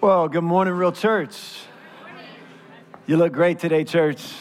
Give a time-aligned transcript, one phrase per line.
[0.00, 1.36] Well, good morning, Real Church.
[3.08, 4.32] You look great today, church.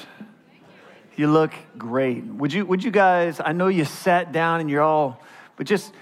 [1.16, 2.24] You look great.
[2.26, 5.20] Would you, would you guys, I know you sat down and you're all,
[5.56, 5.96] but just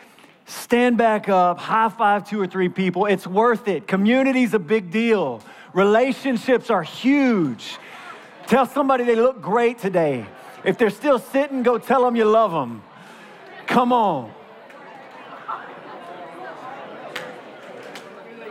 [0.45, 3.05] stand back up, high five two or three people.
[3.05, 3.87] It's worth it.
[3.87, 5.41] Community's a big deal,
[5.71, 7.77] relationships are huge.
[8.47, 10.25] Tell somebody they look great today.
[10.65, 12.83] If they're still sitting, go tell them you love them.
[13.67, 14.33] Come on.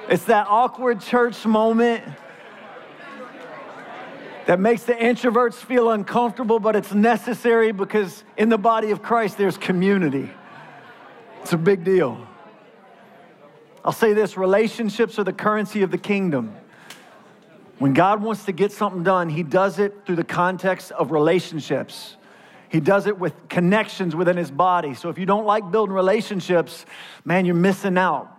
[0.09, 2.05] It's that awkward church moment
[4.47, 9.39] that makes the introverts feel uncomfortable, but it's necessary because in the body of Christ
[9.39, 10.31] there's community.
[11.41, 12.27] It's a big deal.
[13.83, 16.55] I'll say this relationships are the currency of the kingdom.
[17.79, 22.17] When God wants to get something done, He does it through the context of relationships.
[22.69, 24.95] He does it with connections within His body.
[24.95, 26.85] So if you don't like building relationships,
[27.25, 28.34] man, you're missing out.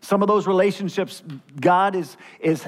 [0.00, 1.22] Some of those relationships,
[1.60, 2.66] God is, is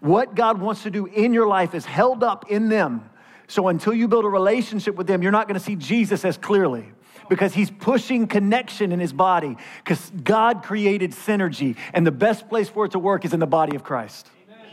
[0.00, 3.08] what God wants to do in your life is held up in them.
[3.48, 6.36] So until you build a relationship with them, you're not going to see Jesus as
[6.36, 6.90] clearly
[7.28, 12.68] because he's pushing connection in his body because God created synergy, and the best place
[12.68, 14.28] for it to work is in the body of Christ.
[14.48, 14.66] Amen.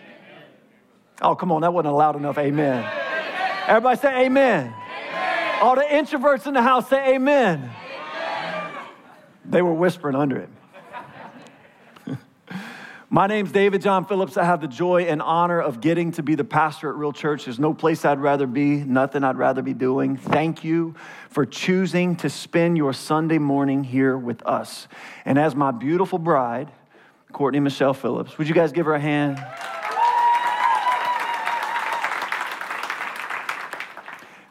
[1.22, 2.84] Oh, come on, that wasn't loud enough amen.
[2.84, 3.64] amen.
[3.68, 4.74] Everybody say amen.
[4.74, 5.60] amen.
[5.62, 7.70] All the introverts in the house say amen.
[9.46, 10.50] They were whispering under it.
[13.12, 14.38] My name's David John Phillips.
[14.38, 17.46] I have the joy and honor of getting to be the pastor at Real Church.
[17.46, 20.16] There's no place I'd rather be, nothing I'd rather be doing.
[20.16, 20.94] Thank you
[21.28, 24.88] for choosing to spend your Sunday morning here with us.
[25.26, 26.72] And as my beautiful bride,
[27.32, 29.44] Courtney Michelle Phillips, would you guys give her a hand?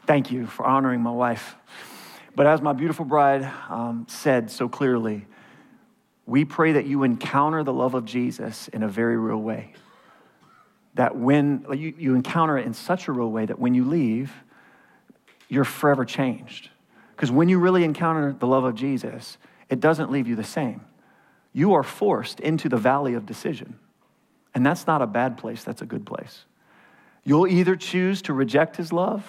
[0.04, 1.54] Thank you for honoring my wife.
[2.34, 5.26] But as my beautiful bride um, said so clearly,
[6.28, 9.72] we pray that you encounter the love of Jesus in a very real way.
[10.92, 14.30] That when you, you encounter it in such a real way that when you leave,
[15.48, 16.68] you're forever changed.
[17.16, 19.38] Because when you really encounter the love of Jesus,
[19.70, 20.82] it doesn't leave you the same.
[21.54, 23.78] You are forced into the valley of decision.
[24.54, 26.44] And that's not a bad place, that's a good place.
[27.24, 29.24] You'll either choose to reject his love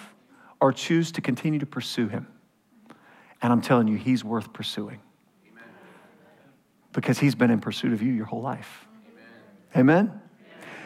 [0.60, 2.26] or choose to continue to pursue him.
[3.40, 5.00] And I'm telling you, he's worth pursuing
[6.92, 8.86] because he's been in pursuit of you your whole life.
[9.76, 9.98] Amen?
[10.08, 10.20] Amen?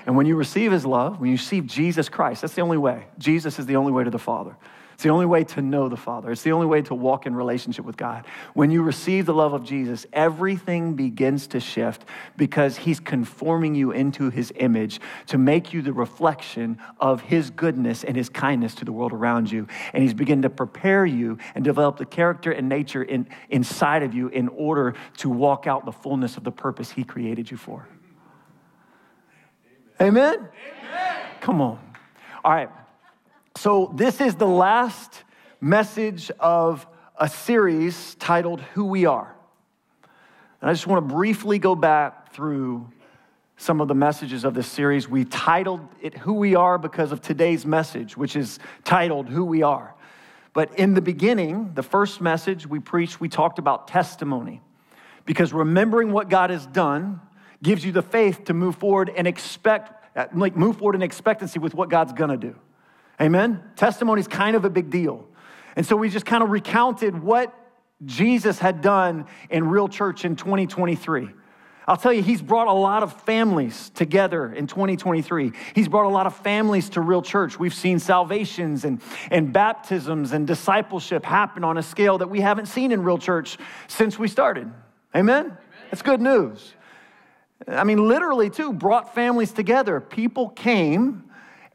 [0.06, 3.06] And when you receive his love, when you receive Jesus Christ, that's the only way.
[3.19, 4.56] Jesus is the only way to the Father.
[4.94, 6.31] It's the only way to know the Father.
[6.31, 8.27] It's the only way to walk in relationship with God.
[8.55, 12.05] When you receive the love of Jesus, everything begins to shift
[12.37, 18.05] because He's conforming you into His image to make you the reflection of His goodness
[18.05, 19.66] and His kindness to the world around you.
[19.93, 24.15] And He's beginning to prepare you and develop the character and nature in, inside of
[24.15, 27.88] you in order to walk out the fullness of the purpose He created you for.
[30.00, 30.49] Amen?
[30.82, 31.26] Amen.
[31.41, 31.78] Come on.
[32.44, 32.69] All right.
[33.56, 35.22] So, this is the last
[35.60, 36.87] message of
[37.19, 39.34] a series titled Who We Are.
[40.60, 42.91] And I just want to briefly go back through
[43.56, 45.09] some of the messages of this series.
[45.09, 49.62] We titled it Who We Are because of today's message, which is titled Who We
[49.62, 49.94] Are.
[50.53, 54.62] But in the beginning, the first message we preached, we talked about testimony.
[55.26, 57.20] Because remembering what God has done
[57.62, 59.93] gives you the faith to move forward and expect,
[60.34, 62.56] like move forward in expectancy with what God's gonna do.
[63.20, 63.62] Amen?
[63.76, 65.26] Testimony is kind of a big deal.
[65.76, 67.52] And so we just kind of recounted what
[68.04, 71.28] Jesus had done in real church in 2023.
[71.86, 75.52] I'll tell you, he's brought a lot of families together in 2023.
[75.75, 77.58] He's brought a lot of families to real church.
[77.58, 82.66] We've seen salvations and, and baptisms and discipleship happen on a scale that we haven't
[82.66, 84.72] seen in real church since we started.
[85.14, 85.46] Amen?
[85.46, 85.58] Amen.
[85.91, 86.75] That's good news.
[87.69, 90.00] I mean, literally, too, brought families together.
[90.00, 91.25] People came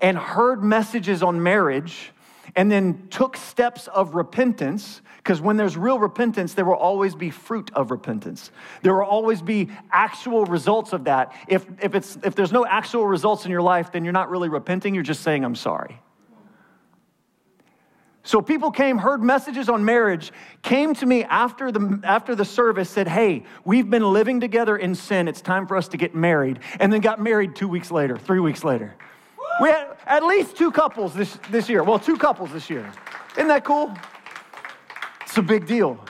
[0.02, 2.12] and heard messages on marriage
[2.56, 7.30] and then took steps of repentance because when there's real repentance there will always be
[7.30, 8.52] fruit of repentance.
[8.82, 11.34] There will always be actual results of that.
[11.48, 14.50] If, if, it's, if there's no actual results in your life then you're not really
[14.50, 16.00] repenting you're just saying i'm sorry.
[18.24, 20.32] So people came heard messages on marriage
[20.62, 24.96] came to me after the, after the service said hey we've been living together in
[24.96, 25.28] sin.
[25.28, 28.40] It's time for us to get married and then got married two weeks later three
[28.40, 28.96] weeks later
[29.62, 31.84] we had at least two couples this, this year.
[31.84, 32.92] Well, two couples this year.
[33.34, 33.94] Isn't that cool?
[35.22, 36.04] It's a big deal.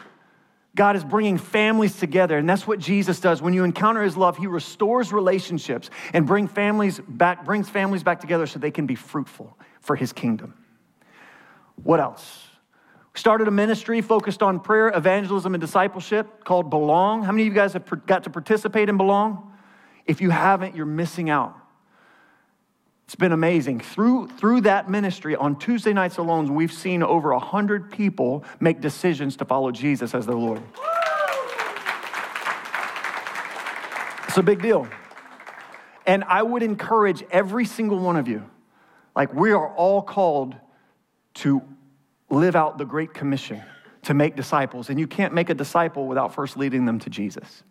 [0.75, 3.41] God is bringing families together, and that's what Jesus does.
[3.41, 8.21] When you encounter His love, He restores relationships and bring families back, brings families back
[8.21, 10.53] together so they can be fruitful for His kingdom.
[11.83, 12.45] What else?
[13.13, 17.23] We started a ministry focused on prayer, evangelism, and discipleship called Belong.
[17.23, 19.51] How many of you guys have got to participate in Belong?
[20.05, 21.57] If you haven't, you're missing out.
[23.09, 23.79] It's been amazing.
[23.79, 29.35] Through, through that ministry, on Tuesday nights alone, we've seen over 100 people make decisions
[29.37, 30.61] to follow Jesus as their Lord.
[34.27, 34.87] It's a big deal.
[36.05, 38.47] And I would encourage every single one of you,
[39.15, 40.55] like, we are all called
[41.33, 41.63] to
[42.29, 43.63] live out the Great Commission
[44.03, 44.91] to make disciples.
[44.91, 47.63] And you can't make a disciple without first leading them to Jesus.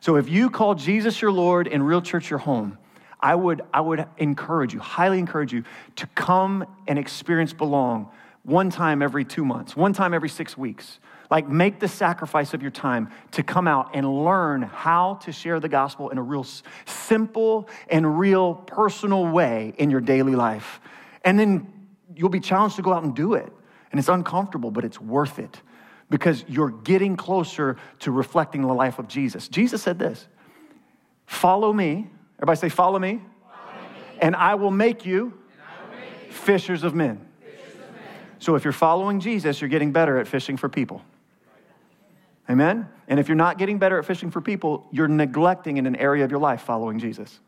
[0.00, 2.78] So if you call Jesus your Lord and Real Church your home,
[3.20, 5.64] I would, I would encourage you, highly encourage you,
[5.96, 8.10] to come and experience belong
[8.42, 11.00] one time every two months, one time every six weeks.
[11.28, 15.58] Like, make the sacrifice of your time to come out and learn how to share
[15.58, 16.46] the gospel in a real
[16.84, 20.80] simple and real personal way in your daily life.
[21.24, 21.72] And then
[22.14, 23.52] you'll be challenged to go out and do it.
[23.90, 25.60] And it's uncomfortable, but it's worth it
[26.10, 29.48] because you're getting closer to reflecting the life of Jesus.
[29.48, 30.28] Jesus said this
[31.26, 34.18] Follow me Everybody say, Follow me, Follow me.
[34.20, 35.30] and I will make you, will
[35.90, 36.92] make you fishers, of
[37.40, 38.08] fishers of men.
[38.38, 41.02] So if you're following Jesus, you're getting better at fishing for people.
[42.48, 42.88] Amen?
[43.08, 46.24] And if you're not getting better at fishing for people, you're neglecting in an area
[46.24, 47.40] of your life following Jesus.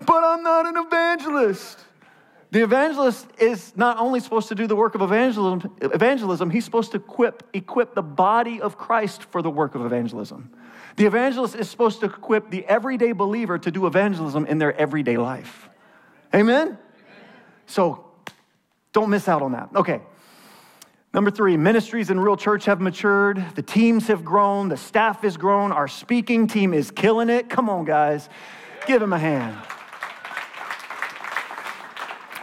[0.00, 1.84] But I'm not an evangelist.
[2.50, 6.92] The evangelist is not only supposed to do the work of evangelism, evangelism, he's supposed
[6.92, 10.50] to equip, equip the body of Christ for the work of evangelism.
[10.96, 15.18] The evangelist is supposed to equip the everyday believer to do evangelism in their everyday
[15.18, 15.68] life.
[16.34, 16.68] Amen?
[16.68, 16.78] Amen?
[17.66, 18.06] So
[18.92, 19.68] don't miss out on that.
[19.76, 20.00] Okay.
[21.12, 23.44] Number three, ministries in real church have matured.
[23.54, 24.68] The teams have grown.
[24.68, 25.72] The staff has grown.
[25.72, 27.48] Our speaking team is killing it.
[27.48, 28.28] Come on, guys.
[28.86, 29.56] Give him a hand.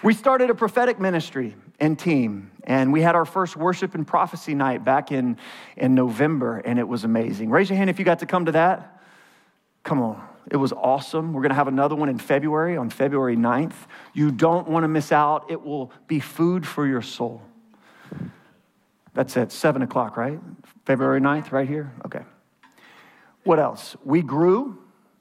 [0.06, 4.54] We started a prophetic ministry and team, and we had our first worship and prophecy
[4.54, 5.36] night back in,
[5.76, 7.50] in November, and it was amazing.
[7.50, 9.02] Raise your hand if you got to come to that.
[9.82, 10.24] Come on.
[10.52, 11.34] It was awesome.
[11.34, 13.74] We're going to have another one in February, on February 9th.
[14.14, 15.50] You don't want to miss out.
[15.50, 17.42] It will be food for your soul.
[19.16, 20.40] That's at 7 o'clock, right?
[20.86, 21.92] February 9th, right here?
[22.06, 22.22] Okay.
[23.44, 23.96] What else?
[24.06, 24.78] We grew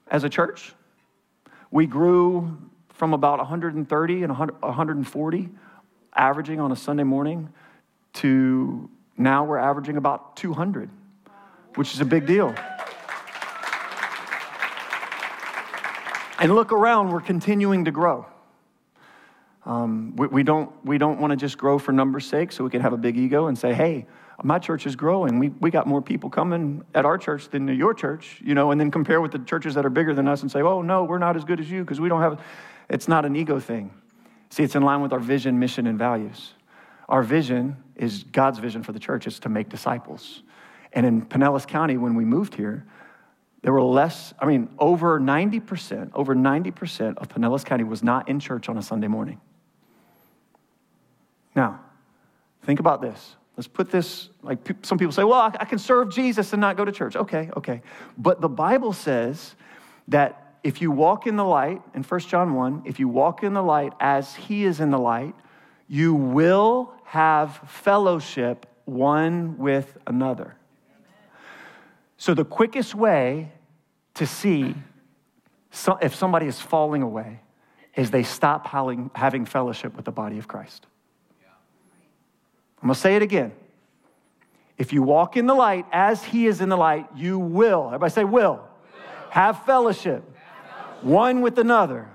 [0.09, 0.75] as a church.
[1.71, 2.59] We grew
[2.95, 5.49] from about 130 and 140
[6.17, 7.53] averaging on a Sunday morning
[8.15, 10.89] to now we're averaging about 200,
[11.75, 12.55] which is a big deal.
[16.39, 18.27] And look around, we're continuing to grow.
[19.67, 22.71] Um, we, we, don't, we don't want to just grow for numbers' sake so we
[22.71, 24.07] can have a big ego and say, hey,
[24.43, 25.39] my church is growing.
[25.39, 28.81] We, we got more people coming at our church than your church, you know, and
[28.81, 31.19] then compare with the churches that are bigger than us and say, oh, no, we're
[31.19, 32.41] not as good as you because we don't have.
[32.95, 33.91] It's not an ego thing.
[34.51, 36.53] See, it's in line with our vision, mission, and values.
[37.09, 40.45] Our vision is God's vision for the church is to make disciples.
[40.93, 42.87] And in Pinellas County, when we moved here,
[43.63, 48.39] there were less, I mean, over 90%, over 90% of Pinellas County was not in
[48.39, 49.41] church on a Sunday morning.
[51.57, 51.81] Now,
[52.63, 53.35] think about this.
[53.57, 56.85] Let's put this, like some people say, well, I can serve Jesus and not go
[56.85, 57.17] to church.
[57.17, 57.83] Okay, okay.
[58.17, 59.57] But the Bible says
[60.07, 63.53] that if you walk in the light, in 1 John 1, if you walk in
[63.53, 65.35] the light as he is in the light,
[65.87, 70.57] you will have fellowship one with another.
[72.17, 73.53] So, the quickest way
[74.15, 74.75] to see
[76.01, 77.41] if somebody is falling away
[77.95, 80.87] is they stop having fellowship with the body of Christ.
[82.81, 83.53] I'm gonna say it again.
[84.79, 88.13] If you walk in the light as he is in the light, you will, everybody
[88.13, 88.69] say, will, will.
[89.31, 90.34] have fellowship
[91.05, 92.09] one with another.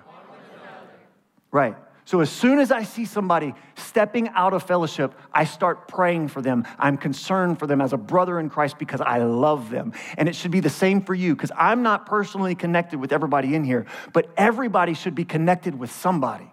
[1.51, 1.75] Right.
[2.05, 6.41] So as soon as I see somebody stepping out of fellowship, I start praying for
[6.41, 6.65] them.
[6.79, 9.93] I'm concerned for them as a brother in Christ because I love them.
[10.17, 13.53] And it should be the same for you because I'm not personally connected with everybody
[13.53, 16.49] in here, but everybody should be connected with somebody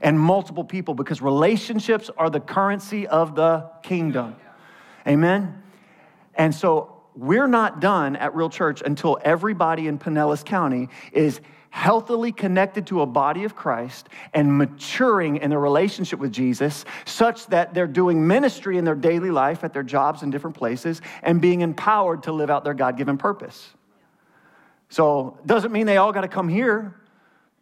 [0.00, 4.34] and multiple people because relationships are the currency of the kingdom.
[5.06, 5.62] Amen.
[6.34, 12.32] And so we're not done at Real Church until everybody in Pinellas County is healthily
[12.32, 17.72] connected to a body of Christ and maturing in their relationship with Jesus such that
[17.72, 21.60] they're doing ministry in their daily life at their jobs in different places and being
[21.60, 23.70] empowered to live out their God given purpose.
[24.88, 26.96] So, doesn't mean they all got to come here,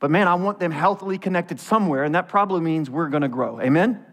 [0.01, 3.29] but man, I want them healthily connected somewhere, and that probably means we're going to
[3.29, 3.61] grow.
[3.61, 3.91] Amen?
[3.91, 4.05] Amen?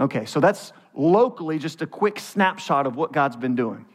[0.00, 3.86] Okay, so that's locally just a quick snapshot of what God's been doing.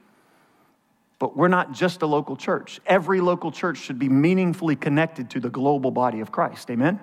[1.25, 2.79] But we're not just a local church.
[2.85, 6.69] Every local church should be meaningfully connected to the global body of Christ.
[6.69, 6.99] Amen?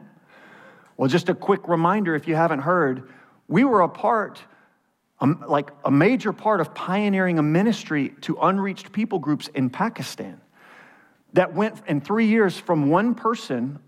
[0.97, 3.11] Well, just a quick reminder if you haven't heard,
[3.49, 4.41] we were a part
[5.19, 10.41] um, like a major part of pioneering a ministry to unreached people groups in Pakistan
[11.33, 13.81] that went in three years from one person,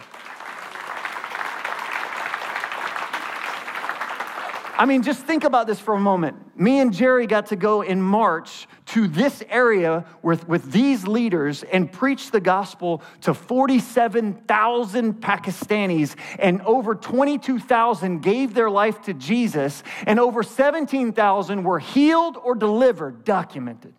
[4.79, 6.59] I mean, just think about this for a moment.
[6.59, 11.63] Me and Jerry got to go in March to this area with, with these leaders
[11.63, 19.83] and preach the gospel to 47,000 Pakistanis, and over 22,000 gave their life to Jesus,
[20.07, 23.95] and over 17,000 were healed or delivered, documented.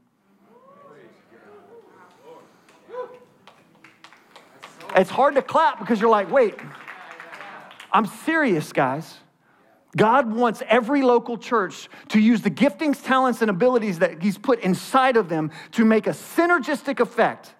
[4.96, 6.56] It's hard to clap because you're like, wait,
[7.92, 9.18] I'm serious, guys.
[9.96, 14.60] God wants every local church to use the giftings, talents, and abilities that He's put
[14.60, 17.53] inside of them to make a synergistic effect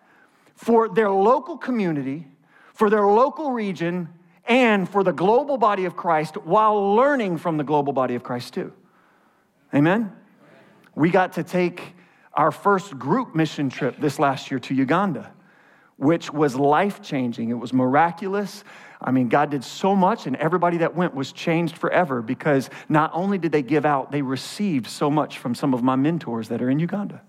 [0.56, 2.28] for their local community,
[2.74, 4.10] for their local region,
[4.46, 8.54] and for the global body of Christ while learning from the global body of Christ
[8.54, 8.74] too.
[9.74, 10.12] Amen?
[10.96, 11.94] We got to take
[12.34, 15.32] our first group mission trip this last year to Uganda,
[15.98, 17.50] which was life changing.
[17.50, 18.64] It was miraculous.
[19.00, 23.12] I mean, God did so much, and everybody that went was changed forever because not
[23.14, 26.62] only did they give out, they received so much from some of my mentors that
[26.62, 27.22] are in Uganda.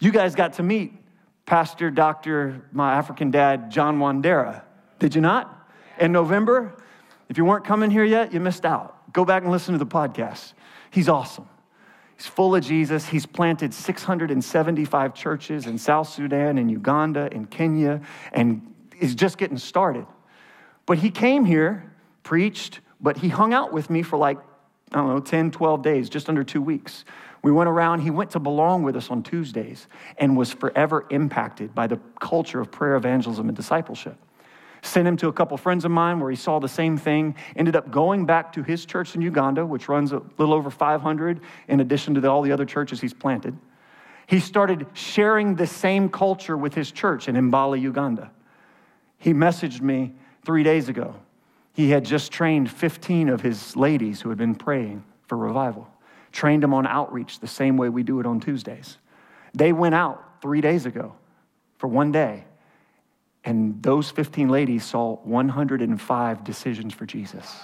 [0.00, 0.92] You guys got to meet
[1.46, 2.68] Pastor Dr.
[2.72, 4.62] my African dad, John Wandera.
[4.98, 5.68] Did you not?
[6.00, 6.76] In November?
[7.28, 9.12] If you weren't coming here yet, you missed out.
[9.12, 10.52] Go back and listen to the podcast.
[10.90, 11.48] He's awesome.
[12.16, 13.06] He's full of Jesus.
[13.06, 18.00] He's planted 675 churches in South Sudan, in Uganda, in Kenya,
[18.32, 20.06] and he's just getting started.
[20.86, 21.90] But he came here,
[22.22, 24.38] preached, but he hung out with me for like,
[24.92, 27.04] I don't know, 10, 12 days, just under two weeks.
[27.42, 31.74] We went around, he went to belong with us on Tuesdays and was forever impacted
[31.74, 34.16] by the culture of prayer evangelism and discipleship.
[34.82, 37.36] Sent him to a couple friends of mine where he saw the same thing.
[37.54, 41.40] Ended up going back to his church in Uganda, which runs a little over 500
[41.68, 43.56] in addition to the, all the other churches he's planted.
[44.26, 48.30] He started sharing the same culture with his church in Mbale, Uganda.
[49.18, 51.14] He messaged me three days ago.
[51.72, 55.88] He had just trained 15 of his ladies who had been praying for revival,
[56.30, 58.98] trained them on outreach the same way we do it on Tuesdays.
[59.54, 61.14] They went out three days ago
[61.78, 62.44] for one day,
[63.44, 67.60] and those 15 ladies saw 105 decisions for Jesus.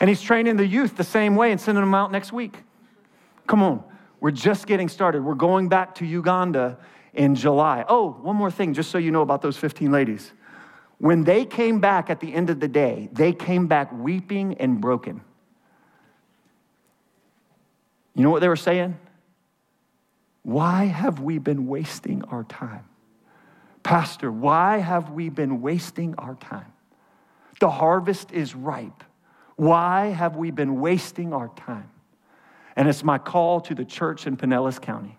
[0.00, 2.62] And he's training the youth the same way and sending them out next week.
[3.46, 3.82] Come on.
[4.20, 5.24] We're just getting started.
[5.24, 6.78] We're going back to Uganda
[7.14, 7.84] in July.
[7.88, 10.32] Oh, one more thing, just so you know about those 15 ladies.
[10.98, 14.80] When they came back at the end of the day, they came back weeping and
[14.80, 15.20] broken.
[18.14, 18.98] You know what they were saying?
[20.42, 22.84] Why have we been wasting our time?
[23.84, 26.72] Pastor, why have we been wasting our time?
[27.60, 29.04] The harvest is ripe.
[29.56, 31.90] Why have we been wasting our time?
[32.78, 35.18] And it's my call to the church in Pinellas County.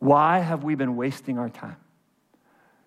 [0.00, 1.76] Why have we been wasting our time?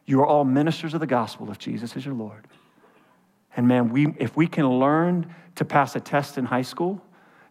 [0.06, 2.50] You are all ministers of the gospel if Jesus is your Lord.
[3.56, 7.02] And man, we, if we can learn to pass a test in high school,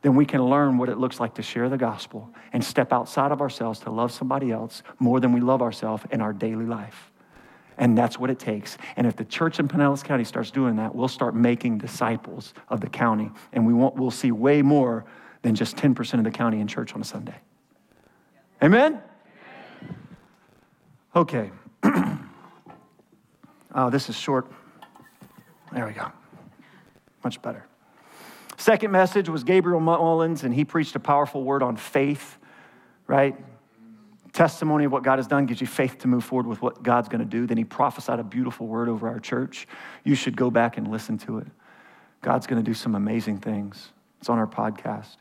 [0.02, 3.32] then we can learn what it looks like to share the gospel and step outside
[3.32, 7.10] of ourselves to love somebody else more than we love ourselves in our daily life.
[7.78, 8.76] And that's what it takes.
[8.96, 12.82] And if the church in Pinellas County starts doing that, we'll start making disciples of
[12.82, 13.30] the county.
[13.54, 15.06] And we won't, we'll see way more
[15.42, 17.36] than just 10% of the county in church on a Sunday.
[18.62, 19.00] Amen?
[21.14, 21.50] Okay.
[23.74, 24.50] oh, this is short.
[25.72, 26.10] There we go.
[27.22, 27.64] Much better.
[28.56, 32.38] Second message was Gabriel Mullins, and he preached a powerful word on faith,
[33.06, 33.36] right?
[34.32, 37.08] Testimony of what God has done gives you faith to move forward with what God's
[37.08, 37.46] going to do.
[37.46, 39.66] Then he prophesied a beautiful word over our church.
[40.04, 41.46] You should go back and listen to it.
[42.20, 43.90] God's going to do some amazing things.
[44.20, 45.16] It's on our podcast.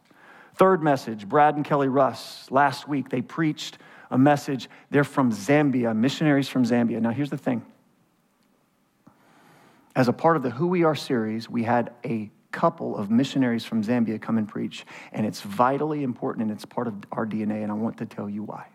[0.57, 2.49] Third message Brad and Kelly Russ.
[2.51, 3.77] Last week, they preached
[4.09, 4.69] a message.
[4.89, 6.99] They're from Zambia, missionaries from Zambia.
[6.99, 7.65] Now, here's the thing
[9.97, 13.65] as a part of the Who We Are series, we had a couple of missionaries
[13.65, 17.63] from Zambia come and preach, and it's vitally important and it's part of our DNA,
[17.63, 18.67] and I want to tell you why.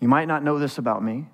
[0.00, 1.26] You might not know this about me,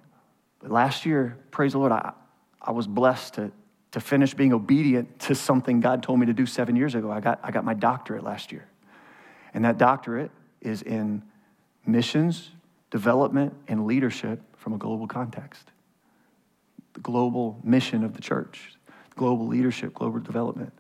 [0.61, 2.13] but last year, praise the Lord, I,
[2.61, 3.51] I was blessed to
[3.93, 7.11] to finish being obedient to something God told me to do seven years ago.
[7.11, 8.67] I got, I got my doctorate last year.
[9.55, 10.31] And that doctorate
[10.61, 11.23] is in
[11.87, 12.51] missions,
[12.91, 15.71] development, and leadership from a global context.
[16.95, 18.77] The global mission of the church,
[19.15, 20.73] global leadership, global development.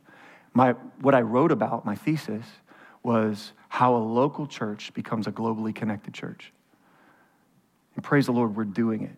[0.55, 2.45] My, what I wrote about, my thesis,
[3.03, 6.53] was how a local church becomes a globally connected church.
[7.95, 9.17] And praise the Lord, we're doing it.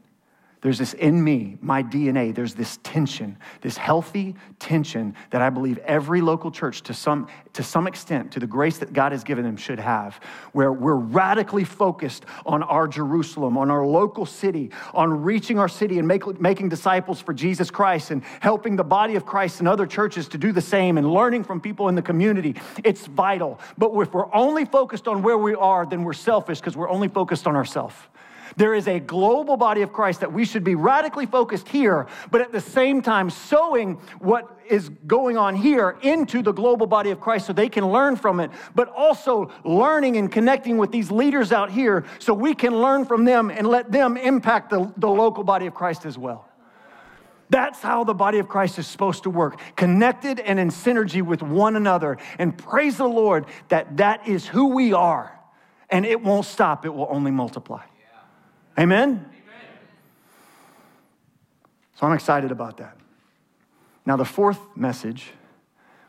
[0.65, 5.77] There's this in me, my DNA, there's this tension, this healthy tension that I believe
[5.81, 9.45] every local church, to some, to some extent, to the grace that God has given
[9.45, 10.19] them, should have,
[10.53, 15.99] where we're radically focused on our Jerusalem, on our local city, on reaching our city
[15.99, 19.87] and make, making disciples for Jesus Christ and helping the body of Christ and other
[19.87, 22.55] churches to do the same and learning from people in the community.
[22.83, 23.61] It's vital.
[23.77, 27.09] But if we're only focused on where we are, then we're selfish because we're only
[27.09, 27.97] focused on ourselves.
[28.57, 32.41] There is a global body of Christ that we should be radically focused here, but
[32.41, 37.21] at the same time sowing what is going on here into the global body of
[37.21, 41.53] Christ so they can learn from it, but also learning and connecting with these leaders
[41.53, 45.45] out here so we can learn from them and let them impact the, the local
[45.45, 46.49] body of Christ as well.
[47.51, 51.43] That's how the body of Christ is supposed to work, connected and in synergy with
[51.43, 52.19] one another.
[52.39, 55.39] And praise the Lord that that is who we are.
[55.91, 57.83] And it won't stop, it will only multiply.
[58.79, 59.09] Amen?
[59.09, 59.27] Amen?
[61.95, 62.97] So I'm excited about that.
[64.05, 65.31] Now, the fourth message,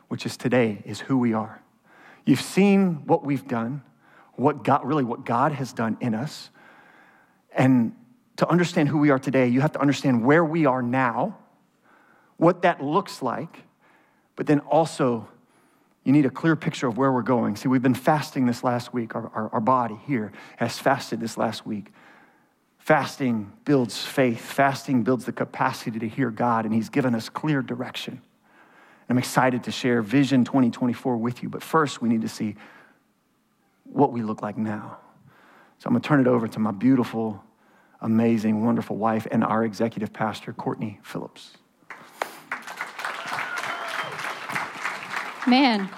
[0.08, 1.62] which is today, is who we are.
[2.24, 3.82] You've seen what we've done,
[4.34, 6.50] what God, really what God has done in us.
[7.52, 7.94] And
[8.36, 11.38] to understand who we are today, you have to understand where we are now,
[12.36, 13.62] what that looks like,
[14.34, 15.28] but then also
[16.04, 17.56] you need a clear picture of where we're going.
[17.56, 19.14] See, we've been fasting this last week.
[19.14, 21.92] Our, our, our body here has fasted this last week.
[22.86, 24.40] Fasting builds faith.
[24.40, 28.22] Fasting builds the capacity to hear God, and He's given us clear direction.
[29.08, 32.54] I'm excited to share Vision 2024 with you, but first we need to see
[33.82, 34.98] what we look like now.
[35.80, 37.42] So I'm going to turn it over to my beautiful,
[38.02, 41.54] amazing, wonderful wife and our executive pastor, Courtney Phillips.
[45.44, 45.90] Man,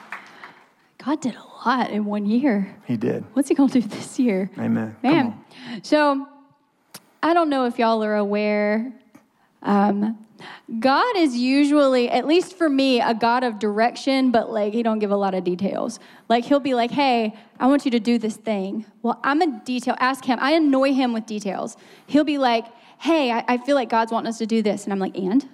[1.04, 2.74] God did a lot in one year.
[2.86, 3.26] He did.
[3.34, 4.50] What's He going to do this year?
[4.58, 4.96] Amen.
[5.02, 5.44] Man.
[5.82, 6.26] So,
[7.22, 8.92] I don't know if y'all are aware.
[9.62, 10.26] Um,
[10.78, 14.98] God is usually, at least for me, a God of direction, but like he don't
[14.98, 15.98] give a lot of details.
[16.28, 19.60] Like he'll be like, "Hey, I want you to do this thing." Well, I'm a
[19.64, 19.96] detail.
[19.98, 20.38] Ask him.
[20.40, 21.76] I annoy him with details.
[22.06, 22.66] He'll be like,
[22.98, 25.48] "Hey, I, I feel like God's wanting us to do this," and I'm like, "And?"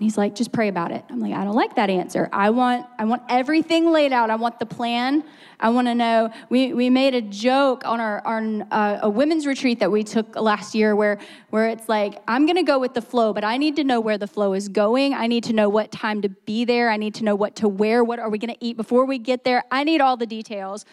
[0.00, 1.04] And he's like, just pray about it.
[1.10, 2.30] I'm like, I don't like that answer.
[2.32, 4.30] I want, I want everything laid out.
[4.30, 5.22] I want the plan.
[5.60, 6.30] I want to know.
[6.48, 10.36] We, we made a joke on our on uh, a women's retreat that we took
[10.36, 11.18] last year where
[11.50, 14.16] where it's like I'm to go with the flow, but I need to know where
[14.16, 15.12] the flow is going.
[15.12, 16.88] I need to know what time to be there.
[16.88, 18.02] I need to know what to wear.
[18.02, 19.64] What are we to eat before we get there?
[19.70, 20.86] I need all the details.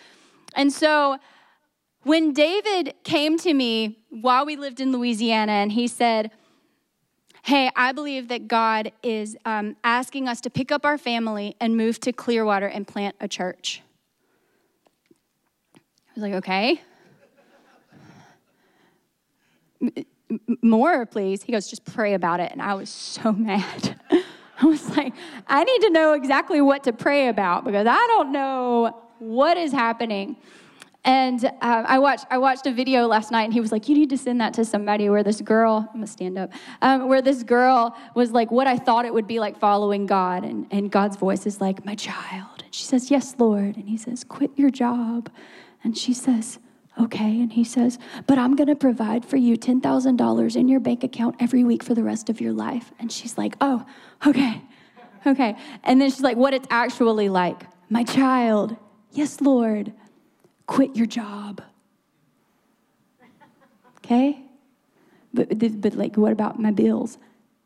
[0.54, 1.18] And so
[2.04, 6.32] when David came to me while we lived in Louisiana and he said,
[7.48, 11.78] hey, I believe that God is um, asking us to pick up our family and
[11.78, 13.82] move to Clearwater and plant a church.
[15.78, 15.80] I
[16.14, 16.82] was like, okay.
[20.62, 21.44] more, please.
[21.44, 22.52] He goes, just pray about it.
[22.52, 23.98] And I was so mad.
[24.62, 25.14] I was like,
[25.48, 29.72] I need to know exactly what to pray about because I don't know what is
[29.72, 30.36] happening.
[31.08, 33.96] And um, I watched I watched a video last night, and he was like, "You
[33.96, 37.22] need to send that to somebody." Where this girl, I'm gonna stand up, um, where
[37.22, 40.92] this girl was like, "What I thought it would be like following God," and and
[40.92, 44.52] God's voice is like, "My child," and she says, "Yes, Lord," and he says, "Quit
[44.58, 45.30] your job,"
[45.82, 46.60] and she says,
[47.00, 50.82] "Okay," and he says, "But I'm gonna provide for you ten thousand dollars in your
[50.82, 53.86] bank account every week for the rest of your life," and she's like, "Oh,
[54.26, 54.62] okay,
[55.26, 58.76] okay," and then she's like, "What it's actually like, my child."
[59.14, 59.94] Yes, Lord
[60.68, 61.62] quit your job.
[63.98, 64.40] Okay?
[65.34, 67.18] But, but like, what about my bills?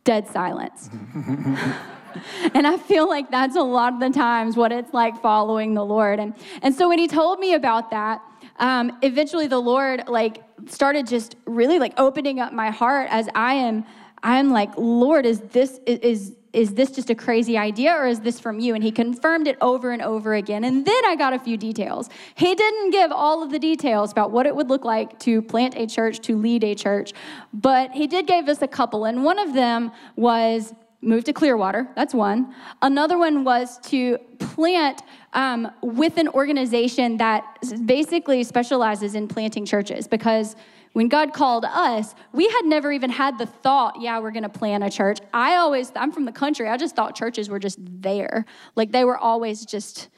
[0.03, 0.89] Dead silence.
[2.53, 5.85] and I feel like that's a lot of the times what it's like following the
[5.85, 6.19] Lord.
[6.19, 8.21] And, and so when he told me about that,
[8.59, 13.53] um, eventually the Lord like started just really like opening up my heart as I
[13.53, 13.85] am,
[14.23, 18.39] I'm like, Lord, is this, is, is this just a crazy idea or is this
[18.39, 18.75] from you?
[18.75, 20.63] And he confirmed it over and over again.
[20.63, 22.09] And then I got a few details.
[22.35, 25.75] He didn't give all of the details about what it would look like to plant
[25.77, 27.13] a church, to lead a church,
[27.53, 29.05] but he did give us a couple.
[29.05, 31.87] And one of them was move to Clearwater.
[31.95, 32.53] That's one.
[32.81, 35.01] Another one was to plant
[35.33, 37.43] um, with an organization that
[37.85, 40.55] basically specializes in planting churches because
[40.93, 44.49] when God called us, we had never even had the thought, yeah, we're going to
[44.49, 45.19] plant a church.
[45.33, 48.45] I always, I'm from the country, I just thought churches were just there.
[48.75, 50.09] Like they were always just,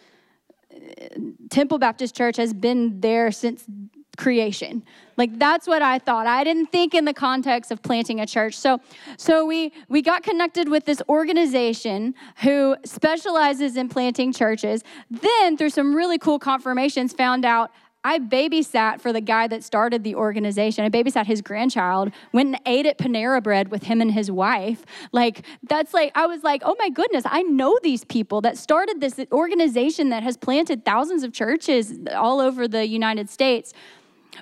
[0.73, 0.79] uh,
[1.49, 3.65] Temple Baptist Church has been there since
[4.15, 4.83] creation
[5.17, 8.55] like that's what i thought i didn't think in the context of planting a church
[8.55, 8.79] so
[9.17, 15.69] so we we got connected with this organization who specializes in planting churches then through
[15.69, 17.71] some really cool confirmations found out
[18.03, 20.83] I babysat for the guy that started the organization.
[20.83, 24.85] I babysat his grandchild, went and ate at Panera Bread with him and his wife.
[25.11, 28.99] Like, that's like, I was like, oh my goodness, I know these people that started
[28.99, 33.73] this organization that has planted thousands of churches all over the United States.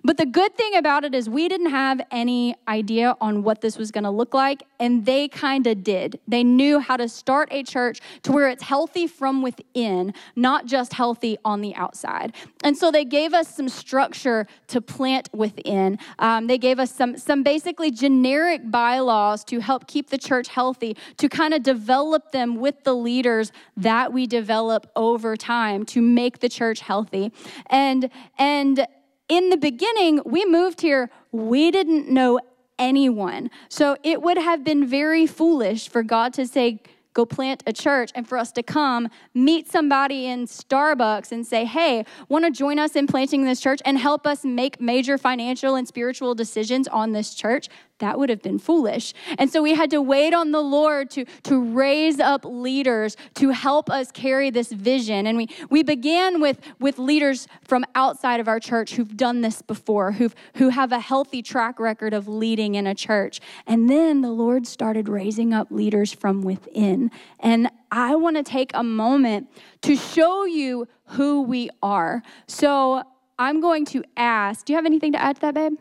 [0.04, 3.78] But the good thing about it is we didn't have any idea on what this
[3.78, 6.20] was going to look like, and they kind of did.
[6.28, 10.94] They knew how to start a church to where it's healthy from within, not just
[10.94, 12.34] healthy on the outside.
[12.64, 16.00] And so they gave us some structure to plant within.
[16.20, 20.98] Um, they gave us some, some basically generic bylaws to help keep the church healthy,
[21.18, 26.40] to kind of develop them with the leaders that we develop over time to make
[26.40, 27.32] the church healthy.
[27.70, 28.86] And, and,
[29.32, 32.42] in the beginning, we moved here, we didn't know
[32.78, 33.50] anyone.
[33.70, 36.82] So it would have been very foolish for God to say,
[37.14, 41.64] go plant a church and for us to come meet somebody in Starbucks and say,
[41.64, 45.76] hey, want to join us in planting this church and help us make major financial
[45.76, 47.70] and spiritual decisions on this church?
[48.02, 49.14] That would have been foolish.
[49.38, 53.50] And so we had to wait on the Lord to, to raise up leaders to
[53.50, 55.26] help us carry this vision.
[55.26, 59.62] And we, we began with, with leaders from outside of our church who've done this
[59.62, 63.40] before, who've, who have a healthy track record of leading in a church.
[63.66, 67.12] And then the Lord started raising up leaders from within.
[67.40, 69.48] And I want to take a moment
[69.84, 72.24] to show you who we are.
[72.48, 73.04] So
[73.38, 75.74] I'm going to ask, do you have anything to add to that, babe?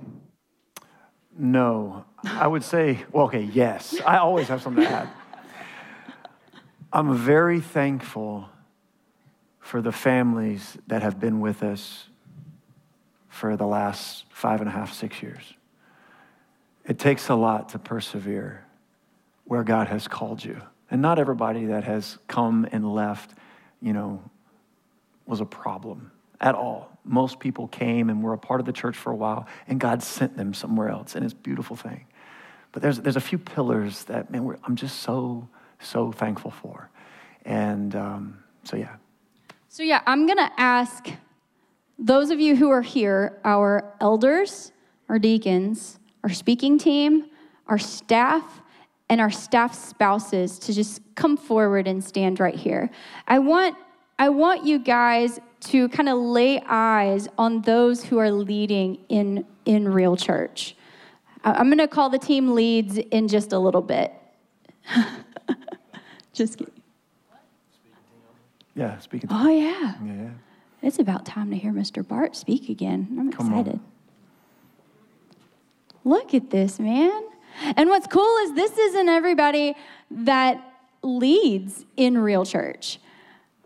[1.38, 2.04] No.
[2.24, 4.00] I would say, well, okay, yes.
[4.04, 5.08] I always have something to add.
[6.92, 8.48] I'm very thankful
[9.60, 12.08] for the families that have been with us
[13.28, 15.42] for the last five and a half, six years.
[16.84, 18.64] It takes a lot to persevere
[19.44, 20.60] where God has called you.
[20.90, 23.34] And not everybody that has come and left,
[23.80, 24.22] you know,
[25.26, 26.98] was a problem at all.
[27.04, 30.02] Most people came and were a part of the church for a while, and God
[30.02, 32.06] sent them somewhere else, and it's a beautiful thing.
[32.72, 35.48] But there's, there's a few pillars that, man, I'm just so,
[35.80, 36.90] so thankful for.
[37.44, 38.96] And um, so, yeah.
[39.68, 41.08] So, yeah, I'm going to ask
[41.98, 44.72] those of you who are here, our elders,
[45.08, 47.26] our deacons, our speaking team,
[47.66, 48.60] our staff,
[49.08, 52.90] and our staff spouses to just come forward and stand right here.
[53.26, 53.76] I want,
[54.18, 59.44] I want you guys to kind of lay eyes on those who are leading in,
[59.64, 60.76] in real church.
[61.44, 64.12] I'm going to call the team leads in just a little bit.
[66.32, 66.74] just kidding.
[68.74, 69.28] Yeah, speaking.
[69.32, 69.94] Oh, yeah.
[70.04, 70.30] Yeah.
[70.82, 72.06] It's about time to hear Mr.
[72.06, 73.08] Bart speak again.
[73.18, 73.80] I'm excited.
[76.04, 77.22] Look at this, man.
[77.76, 79.74] And what's cool is this isn't everybody
[80.10, 80.62] that
[81.02, 82.98] leads in real church.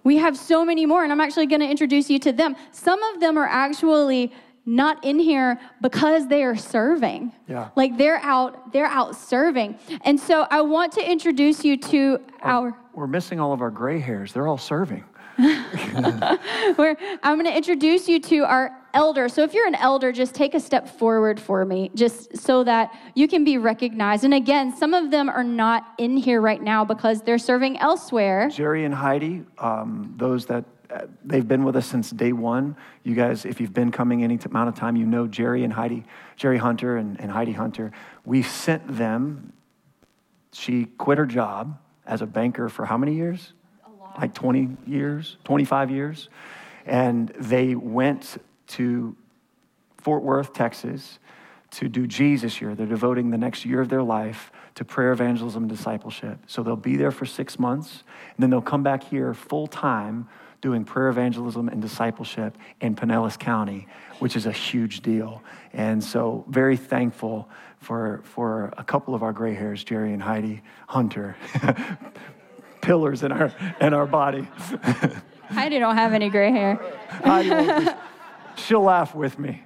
[0.02, 2.56] We have so many more, and I'm actually going to introduce you to them.
[2.72, 4.32] Some of them are actually
[4.66, 7.32] not in here because they are serving.
[7.48, 7.68] Yeah.
[7.76, 9.78] Like they're out, they're out serving.
[10.02, 13.98] And so I want to introduce you to our We're missing all of our gray
[13.98, 14.32] hairs.
[14.32, 15.04] They're all serving.
[15.36, 19.28] Where I'm going to introduce you to our elder.
[19.28, 22.96] So if you're an elder, just take a step forward for me, just so that
[23.16, 24.22] you can be recognized.
[24.22, 28.48] And again, some of them are not in here right now because they're serving elsewhere.
[28.48, 30.64] Jerry and Heidi, um, those that
[31.24, 32.76] they've been with us since day one.
[33.02, 36.04] You guys, if you've been coming any amount of time, you know Jerry and Heidi,
[36.36, 37.92] Jerry Hunter and, and Heidi Hunter.
[38.24, 39.52] We sent them.
[40.52, 43.52] She quit her job as a banker for how many years?
[44.18, 46.28] like 20 years, 25 years.
[46.86, 48.36] And they went
[48.68, 49.16] to
[49.98, 51.18] Fort Worth, Texas
[51.72, 52.74] to do Jesus year.
[52.74, 56.38] They're devoting the next year of their life to prayer evangelism and discipleship.
[56.46, 58.04] So they'll be there for six months,
[58.36, 60.28] and then they'll come back here full time
[60.64, 63.86] doing prayer evangelism and discipleship in Pinellas County,
[64.18, 65.42] which is a huge deal.
[65.74, 67.50] And so, very thankful
[67.80, 71.36] for, for a couple of our gray hairs, Jerry and Heidi Hunter,
[72.80, 74.48] pillars in our, in our body.
[75.50, 76.80] Heidi don't have any gray hair.
[77.10, 77.90] Heidi
[78.56, 79.62] she'll laugh with me.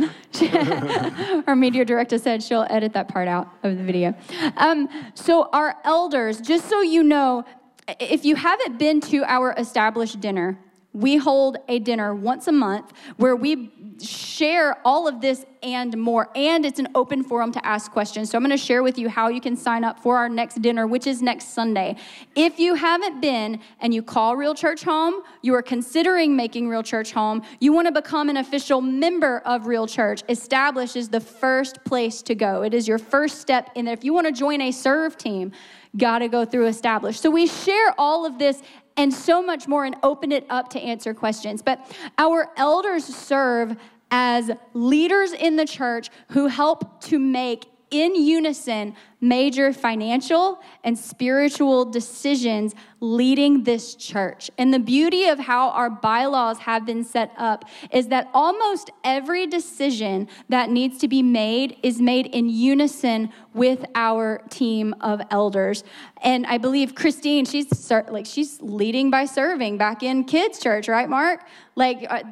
[1.46, 4.12] our media director said she'll edit that part out of the video.
[4.56, 7.44] Um, so, our elders, just so you know,
[7.88, 10.58] if you haven't been to our established dinner,
[10.92, 16.28] we hold a dinner once a month where we share all of this and more.
[16.34, 18.30] And it's an open forum to ask questions.
[18.30, 20.60] So I'm going to share with you how you can sign up for our next
[20.60, 21.96] dinner, which is next Sunday.
[22.34, 26.82] If you haven't been and you call Real Church home, you are considering making Real
[26.82, 31.20] Church home, you want to become an official member of Real Church, Establish is the
[31.20, 32.62] first place to go.
[32.62, 33.94] It is your first step in there.
[33.94, 35.52] If you want to join a serve team,
[35.96, 37.20] got to go through Establish.
[37.20, 38.62] So we share all of this
[38.96, 41.62] and so much more and open it up to answer questions.
[41.62, 41.80] But
[42.18, 43.76] our elders serve
[44.10, 51.84] as leaders in the church who help to make in unison major financial and spiritual
[51.84, 54.50] decisions leading this church.
[54.58, 59.46] And the beauty of how our bylaws have been set up is that almost every
[59.46, 65.84] decision that needs to be made is made in unison with our team of elders.
[66.22, 71.08] And I believe Christine, she's like she's leading by serving back in kids church, right
[71.08, 71.44] Mark?
[71.74, 72.22] Like uh,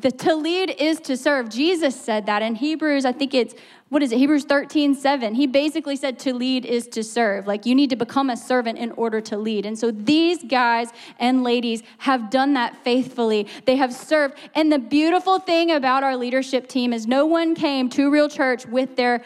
[0.00, 1.48] the to lead is to serve.
[1.48, 3.54] Jesus said that in Hebrews, I think it's
[3.90, 4.18] what is it?
[4.18, 5.34] Hebrews 13, 7.
[5.34, 7.46] He basically said to lead is to serve.
[7.46, 9.66] Like you need to become a servant in order to lead.
[9.66, 10.88] And so these guys
[11.20, 13.46] and ladies have done that faithfully.
[13.66, 14.34] They have served.
[14.54, 18.66] And the beautiful thing about our leadership team is no one came to Real Church
[18.66, 19.22] with their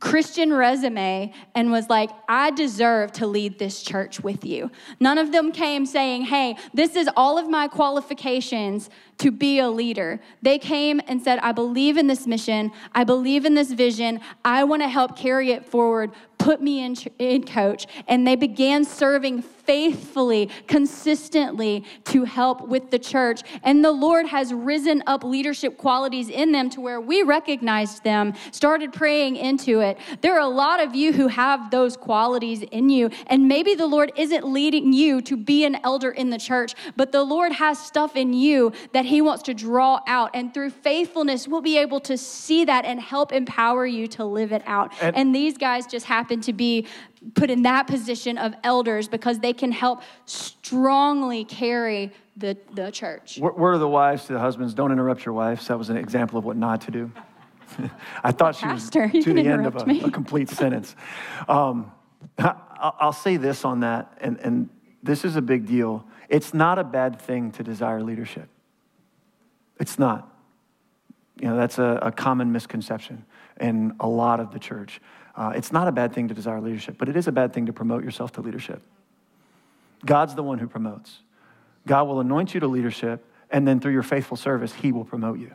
[0.00, 4.70] Christian resume and was like, I deserve to lead this church with you.
[5.00, 9.68] None of them came saying, Hey, this is all of my qualifications to be a
[9.68, 10.20] leader.
[10.42, 12.70] They came and said, I believe in this mission.
[12.94, 14.20] I believe in this vision.
[14.44, 16.12] I want to help carry it forward.
[16.38, 17.86] Put me in, in coach.
[18.06, 23.42] And they began serving faithfully, consistently to help with the church.
[23.62, 28.32] And the Lord has risen up leadership qualities in them to where we recognized them,
[28.50, 29.98] started praying into it.
[30.22, 33.10] There are a lot of you who have those qualities in you.
[33.26, 37.12] And maybe the Lord isn't leading you to be an elder in the church, but
[37.12, 40.30] the Lord has stuff in you that He wants to draw out.
[40.32, 44.52] And through faithfulness, we'll be able to see that and help empower you to live
[44.52, 44.94] it out.
[45.02, 46.86] And, and these guys just happen to be
[47.34, 53.38] put in that position of elders because they can help strongly carry the, the church.
[53.38, 55.66] Word of the wives to the husbands don't interrupt your wives.
[55.68, 57.10] That was an example of what not to do.
[58.24, 60.94] I thought she Pastor, was to the end of a, a complete sentence.
[61.48, 61.92] Um,
[62.38, 64.68] I'll say this on that, and, and
[65.02, 66.04] this is a big deal.
[66.28, 68.48] It's not a bad thing to desire leadership.
[69.80, 70.32] It's not.
[71.40, 73.24] You know, that's a, a common misconception
[73.60, 75.00] in a lot of the church.
[75.38, 77.66] Uh, it's not a bad thing to desire leadership, but it is a bad thing
[77.66, 78.82] to promote yourself to leadership.
[80.04, 81.20] God's the one who promotes.
[81.86, 85.38] God will anoint you to leadership, and then through your faithful service, He will promote
[85.38, 85.54] you.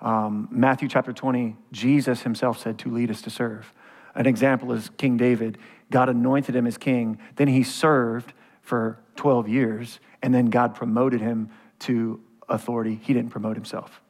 [0.00, 3.72] Um, Matthew chapter 20, Jesus himself said to lead us to serve.
[4.14, 5.58] An example is King David.
[5.90, 11.20] God anointed him as king, then he served for 12 years, and then God promoted
[11.20, 11.50] him
[11.80, 12.98] to authority.
[13.02, 14.00] He didn't promote himself.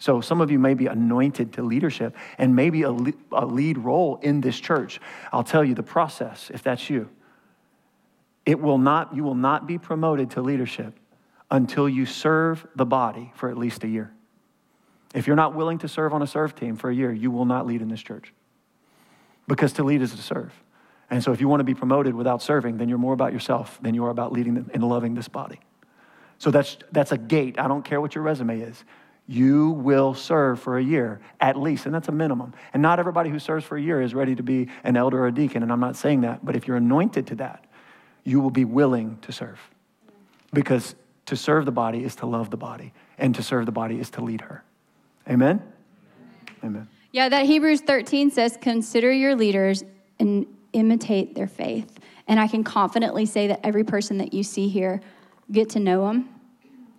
[0.00, 4.40] So some of you may be anointed to leadership and maybe a, lead role in
[4.40, 4.98] this church.
[5.30, 7.10] I'll tell you the process if that's you.
[8.46, 10.94] It will not, you will not be promoted to leadership
[11.50, 14.10] until you serve the body for at least a year.
[15.14, 17.44] If you're not willing to serve on a serve team for a year, you will
[17.44, 18.32] not lead in this church.
[19.46, 20.54] Because to lead is to serve.
[21.10, 23.78] And so if you want to be promoted without serving, then you're more about yourself
[23.82, 25.60] than you are about leading and loving this body.
[26.38, 27.58] So that's, that's a gate.
[27.58, 28.82] I don't care what your resume is
[29.26, 32.52] you will serve for a year at least, and that's a minimum.
[32.72, 35.28] And not everybody who serves for a year is ready to be an elder or
[35.28, 37.64] a deacon, and I'm not saying that, but if you're anointed to that,
[38.24, 39.58] you will be willing to serve.
[40.52, 40.94] Because
[41.26, 44.10] to serve the body is to love the body, and to serve the body is
[44.10, 44.64] to lead her.
[45.28, 45.62] Amen?
[46.64, 46.88] Amen.
[47.12, 49.84] Yeah, that Hebrews 13 says, Consider your leaders
[50.18, 51.98] and imitate their faith.
[52.26, 55.00] And I can confidently say that every person that you see here,
[55.50, 56.39] get to know them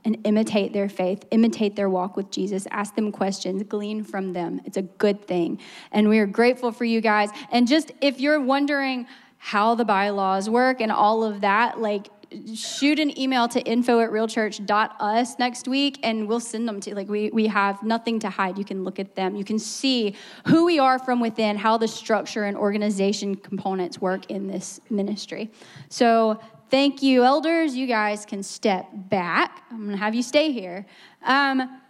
[0.03, 4.61] and imitate their faith, imitate their walk with Jesus, ask them questions, glean from them.
[4.65, 5.59] It's a good thing.
[5.91, 7.29] And we are grateful for you guys.
[7.51, 12.09] And just if you're wondering how the bylaws work and all of that, like
[12.53, 17.09] shoot an email to info at realchurch.us next week and we'll send them to like
[17.09, 20.15] we, we have nothing to hide you can look at them you can see
[20.47, 25.51] who we are from within how the structure and organization components work in this ministry
[25.89, 26.39] so
[26.71, 27.75] Thank you, elders.
[27.75, 29.65] You guys can step back.
[29.69, 30.85] I'm going to have you stay here.
[31.21, 31.81] Um,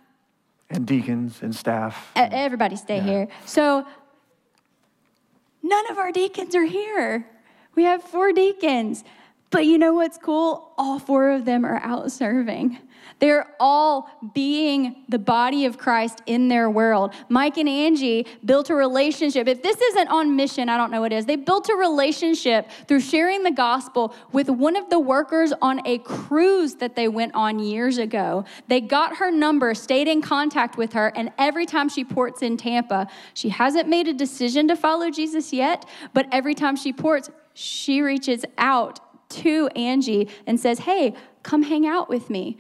[0.72, 2.12] and deacons and staff.
[2.16, 3.04] Everybody stay yeah.
[3.04, 3.28] here.
[3.46, 3.86] So,
[5.62, 7.28] none of our deacons are here.
[7.76, 9.04] We have four deacons.
[9.52, 10.72] But you know what's cool?
[10.78, 12.80] All four of them are out serving.
[13.20, 17.14] They're all being the body of Christ in their world.
[17.28, 19.50] Mike and Angie built a relationship.
[19.50, 21.26] If this isn't on mission, I don't know what is.
[21.26, 25.98] They built a relationship through sharing the gospel with one of the workers on a
[26.00, 28.46] cruise that they went on years ago.
[28.70, 32.56] They got her number, stayed in contact with her, and every time she ports in
[32.56, 37.30] Tampa, she hasn't made a decision to follow Jesus yet, but every time she ports,
[37.54, 39.00] she reaches out
[39.32, 41.14] to Angie and says, Hey,
[41.44, 42.58] come hang out with me.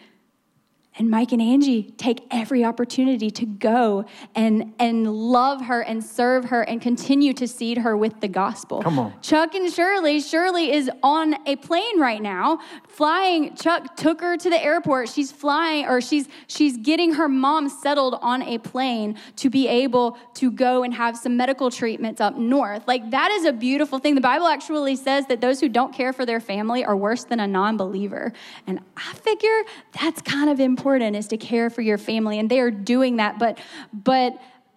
[0.97, 4.03] And Mike and Angie take every opportunity to go
[4.35, 8.81] and, and love her and serve her and continue to seed her with the gospel.
[8.81, 9.13] Come on.
[9.21, 13.55] Chuck and Shirley, Shirley is on a plane right now, flying.
[13.55, 15.07] Chuck took her to the airport.
[15.07, 20.17] She's flying, or she's she's getting her mom settled on a plane to be able
[20.35, 22.85] to go and have some medical treatments up north.
[22.85, 24.15] Like that is a beautiful thing.
[24.15, 27.39] The Bible actually says that those who don't care for their family are worse than
[27.39, 28.33] a non-believer.
[28.67, 32.49] And I figure that's kind of important important is to care for your family and
[32.49, 33.57] they are doing that but
[33.93, 34.33] but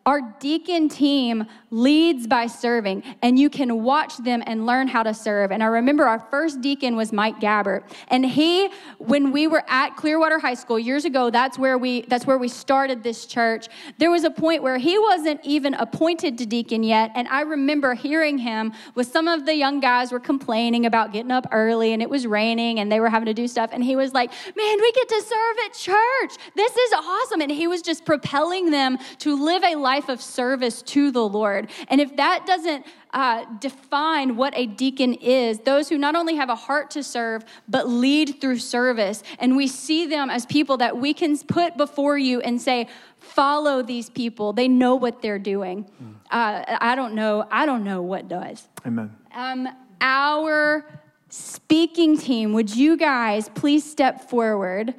[0.06, 5.12] our deacon team leads by serving, and you can watch them and learn how to
[5.12, 5.50] serve.
[5.50, 9.96] And I remember our first deacon was Mike Gabbert, and he, when we were at
[9.96, 13.66] Clearwater High School years ago, that's where we that's where we started this church.
[13.98, 17.94] There was a point where he wasn't even appointed to deacon yet, and I remember
[17.94, 22.00] hearing him with some of the young guys were complaining about getting up early, and
[22.00, 24.80] it was raining, and they were having to do stuff, and he was like, "Man,
[24.80, 26.38] we get to serve at church.
[26.54, 30.80] This is awesome!" And he was just propelling them to live a life of service
[30.82, 31.26] to the
[31.64, 31.88] Lord.
[31.88, 36.48] And if that doesn't uh, define what a deacon is, those who not only have
[36.50, 40.96] a heart to serve, but lead through service, and we see them as people that
[40.96, 44.52] we can put before you and say, follow these people.
[44.52, 45.84] They know what they're doing.
[46.02, 46.14] Mm.
[46.30, 47.46] Uh, I don't know.
[47.50, 48.68] I don't know what does.
[48.86, 49.14] Amen.
[49.34, 49.68] Um,
[50.00, 50.84] our
[51.28, 54.94] speaking team, would you guys please step forward?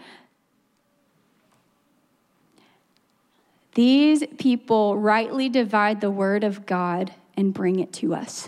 [3.75, 8.47] These people rightly divide the word of God and bring it to us.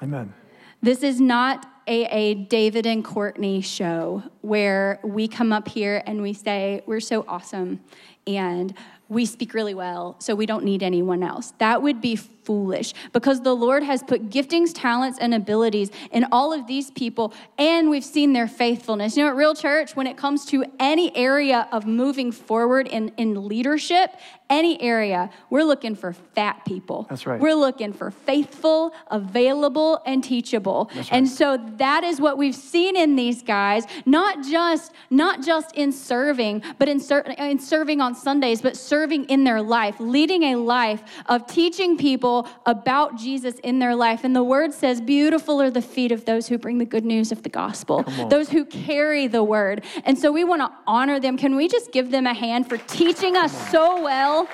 [0.00, 0.32] Amen.
[0.80, 6.22] This is not a, a, David and Courtney show where we come up here and
[6.22, 7.80] we say, We're so awesome
[8.24, 8.72] and
[9.08, 11.52] we speak really well, so we don't need anyone else.
[11.58, 16.52] That would be foolish because the Lord has put giftings, talents, and abilities in all
[16.52, 19.16] of these people, and we've seen their faithfulness.
[19.16, 23.12] You know, at Real Church, when it comes to any area of moving forward in,
[23.16, 24.10] in leadership,
[24.50, 27.06] any area, we're looking for fat people.
[27.08, 27.40] That's right.
[27.40, 30.90] We're looking for faithful, available, and teachable.
[30.94, 31.08] Right.
[31.10, 35.90] And so that is what we've seen in these guys, not just not just in
[35.90, 40.56] serving, but in, ser- in serving on Sundays, but serving in their life, leading a
[40.56, 44.24] life of teaching people people about Jesus in their life.
[44.24, 47.32] And the word says, Beautiful are the feet of those who bring the good news
[47.32, 49.84] of the gospel, those who carry the word.
[50.04, 51.36] And so we want to honor them.
[51.36, 54.48] Can we just give them a hand for teaching us so well?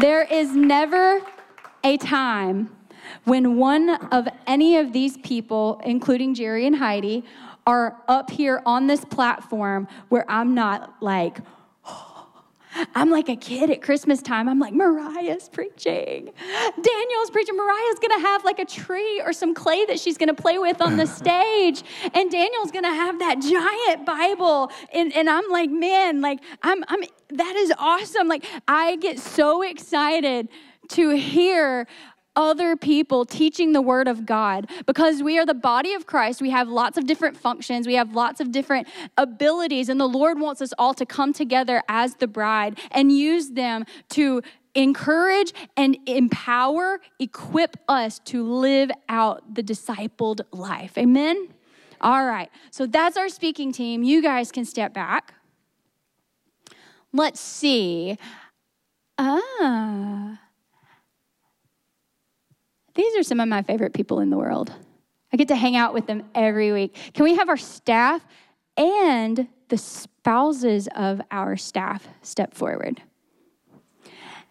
[0.00, 1.20] There is never
[1.84, 2.74] a time
[3.24, 7.24] when one of any of these people, including Jerry and Heidi,
[7.66, 11.38] are up here on this platform where I'm not like,
[12.94, 14.48] I'm like a kid at Christmas time.
[14.48, 16.30] I'm like, Mariah's preaching.
[16.82, 17.56] Daniel's preaching.
[17.56, 20.58] Mariah's going to have like a tree or some clay that she's going to play
[20.58, 21.82] with on the stage.
[22.14, 24.70] And Daniel's going to have that giant Bible.
[24.92, 28.28] And, and I'm like, man, like, I'm, I'm, that is awesome.
[28.28, 30.48] Like, I get so excited
[30.90, 31.86] to hear
[32.40, 36.40] other people teaching the word of God because we are the body of Christ.
[36.40, 40.40] We have lots of different functions, we have lots of different abilities, and the Lord
[40.40, 44.40] wants us all to come together as the bride and use them to
[44.74, 50.96] encourage and empower, equip us to live out the discipled life.
[50.96, 51.48] Amen?
[52.00, 54.02] All right, so that's our speaking team.
[54.02, 55.34] You guys can step back.
[57.12, 58.16] Let's see.
[59.18, 60.38] Ah.
[63.00, 64.74] These are some of my favorite people in the world.
[65.32, 66.94] I get to hang out with them every week.
[67.14, 68.22] Can we have our staff
[68.76, 73.00] and the spouses of our staff step forward?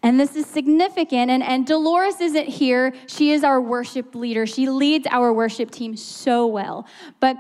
[0.02, 1.30] And this is significant.
[1.30, 2.92] And, and Dolores isn't here.
[3.06, 4.48] She is our worship leader.
[4.48, 6.88] She leads our worship team so well.
[7.20, 7.38] But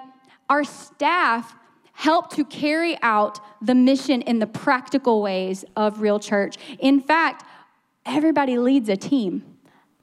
[0.48, 1.56] our staff
[1.93, 6.58] help to carry out the mission in the practical ways of Real Church.
[6.78, 7.48] In fact,
[8.06, 9.56] everybody leads a team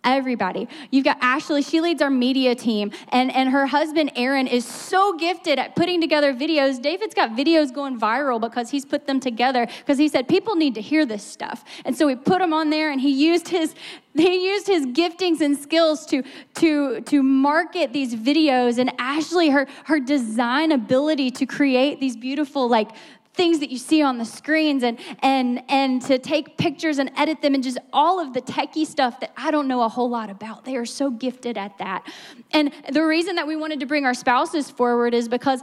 [0.07, 0.68] everybody.
[0.91, 5.16] You've got Ashley, she leads our media team, and, and her husband Aaron is so
[5.18, 6.81] gifted at putting together videos.
[6.81, 10.74] David's got videos going viral because he's put them together because he said people need
[10.76, 11.64] to hear this stuff.
[11.85, 13.74] And so he put them on there and he used his
[14.16, 16.22] he used his giftings and skills to,
[16.55, 22.68] to, to market these videos and ashley her, her design ability to create these beautiful
[22.68, 22.91] like
[23.37, 27.43] things that you see on the screens and and and to take pictures and edit
[27.43, 30.30] them and just all of the techie stuff that I don't know a whole lot
[30.30, 30.64] about.
[30.64, 32.07] They are so gifted at that.
[32.53, 35.61] And the reason that we wanted to bring our spouses forward is because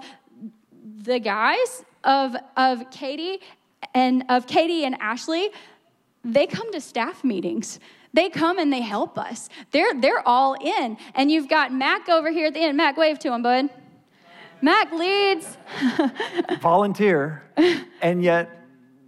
[1.01, 3.39] the guys of of Katie
[3.93, 5.49] and of Katie and Ashley,
[6.23, 7.79] they come to staff meetings.
[8.13, 9.49] They come and they help us.
[9.71, 10.97] They're they're all in.
[11.15, 12.77] And you've got Mac over here at the end.
[12.77, 13.69] Mac, wave to him, bud.
[14.63, 15.57] Mac leads.
[16.61, 17.43] Volunteer,
[18.01, 18.49] and yet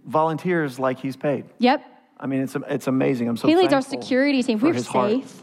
[0.04, 1.46] volunteers like he's paid.
[1.58, 1.82] Yep.
[2.20, 3.26] I mean, it's, it's amazing.
[3.28, 4.58] I'm so He leads our security team.
[4.58, 5.12] We're his heart.
[5.12, 5.42] safe.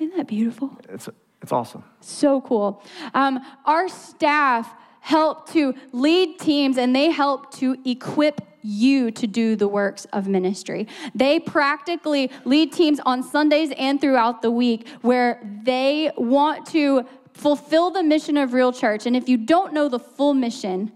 [0.00, 0.78] Isn't that beautiful?
[0.88, 1.10] It's,
[1.42, 1.84] it's awesome.
[2.00, 2.82] So cool.
[3.12, 9.56] Um, our staff help to lead teams and they help to equip you to do
[9.56, 10.86] the works of ministry.
[11.14, 17.06] They practically lead teams on Sundays and throughout the week where they want to
[17.38, 19.06] fulfill the mission of Real Church.
[19.06, 20.92] And if you don't know the full mission,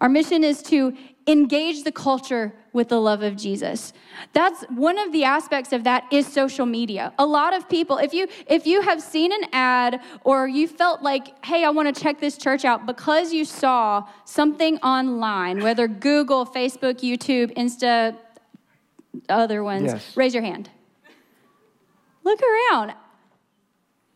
[0.00, 3.92] our mission is to engage the culture with the love of Jesus.
[4.32, 7.12] That's one of the aspects of that is social media.
[7.18, 11.02] A lot of people, if you if you have seen an ad or you felt
[11.02, 15.88] like, "Hey, I want to check this church out" because you saw something online, whether
[15.88, 18.16] Google, Facebook, YouTube, Insta,
[19.28, 20.16] other ones, Yes.
[20.16, 20.70] raise your hand.
[22.22, 22.94] Look around.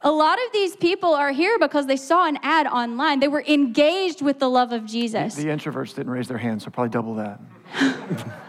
[0.07, 3.21] A lot of these people are here because they saw an ad online.
[3.21, 5.35] They were engaged with the love of Jesus.
[5.35, 7.41] The introverts didn't raise their hands, so probably double that.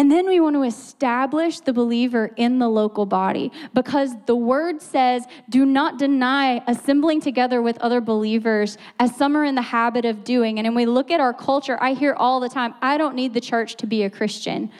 [0.00, 4.80] And then we want to establish the believer in the local body because the word
[4.80, 10.06] says, do not deny assembling together with other believers as some are in the habit
[10.06, 10.58] of doing.
[10.58, 13.34] And when we look at our culture, I hear all the time, I don't need
[13.34, 14.70] the church to be a Christian.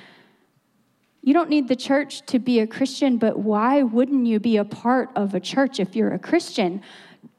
[1.22, 4.64] You don't need the church to be a Christian, but why wouldn't you be a
[4.64, 6.82] part of a church if you're a Christian?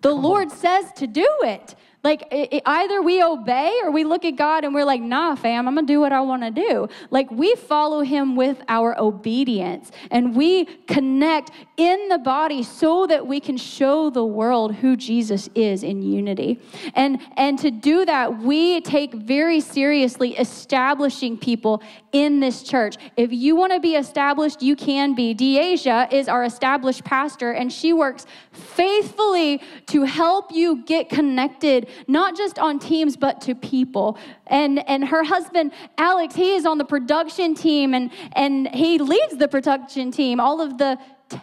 [0.01, 1.75] The Lord says to do it.
[2.03, 5.35] Like i- i- either we obey or we look at God and we're like, nah,
[5.35, 6.87] fam, I'm gonna do what I wanna do.
[7.11, 13.27] Like we follow Him with our obedience and we connect in the body so that
[13.27, 16.59] we can show the world who Jesus is in unity.
[16.95, 22.95] And, and to do that, we take very seriously establishing people in this church.
[23.15, 25.35] If you wanna be established, you can be.
[25.35, 32.35] Deasia is our established pastor and she works faithfully to help you get connected not
[32.35, 34.17] just on teams but to people.
[34.47, 39.37] And and her husband alex he is on the production team and and he leads
[39.37, 40.39] the production team.
[40.39, 40.97] All of the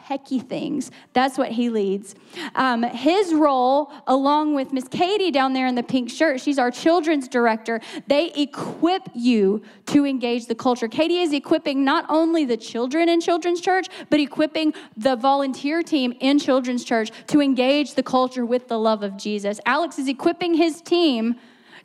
[0.08, 0.90] techie things.
[1.12, 2.14] That's what he leads.
[2.54, 6.70] Um, his role along with miss katie down there in the pink shirt she's our
[6.70, 7.80] children's director.
[8.06, 10.88] They equip you to engage the culture.
[10.88, 16.14] Katie is equipping not only the children in children's church but equipping the volunteer team
[16.20, 19.60] in children's church to engage the culture with the love of jesus.
[19.66, 21.36] Alex is equipping his team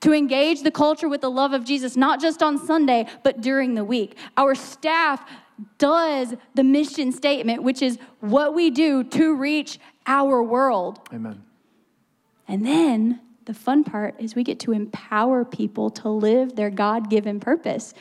[0.04, 3.74] to engage the culture with the love of Jesus, not just on Sunday, but during
[3.74, 4.18] the week.
[4.36, 5.26] Our staff
[5.78, 11.00] does the mission statement, which is what we do to reach our world.
[11.14, 11.44] Amen.
[12.48, 17.10] And then the fun part is we get to empower people to live their God
[17.10, 17.94] given purpose.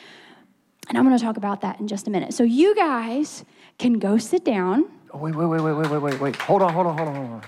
[0.88, 2.34] And I'm going to talk about that in just a minute.
[2.34, 3.44] So you guys
[3.78, 4.84] can go sit down.
[5.12, 6.36] Oh, wait, wait, wait, wait, wait, wait, wait, wait.
[6.36, 7.42] Hold on, hold on, hold on, hold on.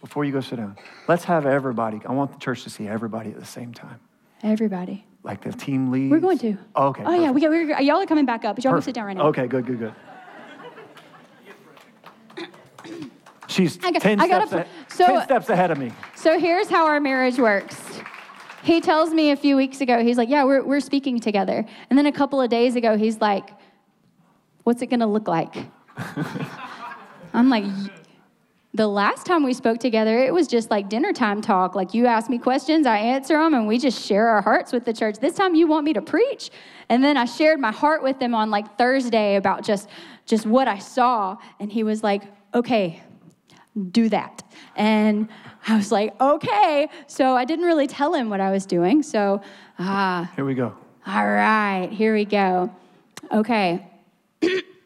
[0.00, 0.76] Before you go sit down,
[1.08, 2.00] let's have everybody.
[2.06, 4.00] I want the church to see everybody at the same time.
[4.42, 5.04] Everybody.
[5.28, 6.10] Like the team leads.
[6.10, 6.56] We're going to.
[6.74, 7.02] Oh, okay.
[7.04, 7.30] Oh, yeah.
[7.30, 7.34] perfect.
[7.34, 9.16] We got, we're, uh, y'all are coming back up, but y'all can sit down right
[9.16, 9.24] now.
[9.26, 9.94] Okay, good, good, good.
[13.46, 15.92] She's I got- 10, I gotta steps, a- so- 10 steps ahead of me.
[16.16, 17.76] So here's how our marriage works.
[18.62, 21.64] He tells me a few weeks ago, he's like, Yeah, we're, we're speaking together.
[21.90, 23.50] And then a couple of days ago, he's like,
[24.64, 25.54] What's it gonna look like?
[27.34, 27.90] I'm like, "Y-
[28.78, 31.74] The last time we spoke together, it was just like dinner time talk.
[31.74, 34.84] Like you ask me questions, I answer them, and we just share our hearts with
[34.84, 35.16] the church.
[35.16, 36.50] This time you want me to preach.
[36.88, 39.88] And then I shared my heart with them on like Thursday about just,
[40.26, 41.36] just what I saw.
[41.58, 42.22] And he was like,
[42.54, 43.02] Okay,
[43.90, 44.44] do that.
[44.76, 45.28] And
[45.66, 46.88] I was like, okay.
[47.08, 49.02] So I didn't really tell him what I was doing.
[49.02, 49.42] So,
[49.80, 50.72] ah, Here we go.
[51.04, 52.72] all right, here we go.
[53.32, 53.84] Okay.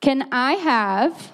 [0.00, 1.32] Can I have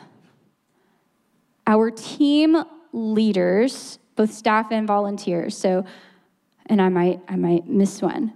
[1.67, 2.57] our team
[2.93, 5.57] leaders, both staff and volunteers?
[5.57, 5.85] So,
[6.67, 8.33] and I might, I might miss one.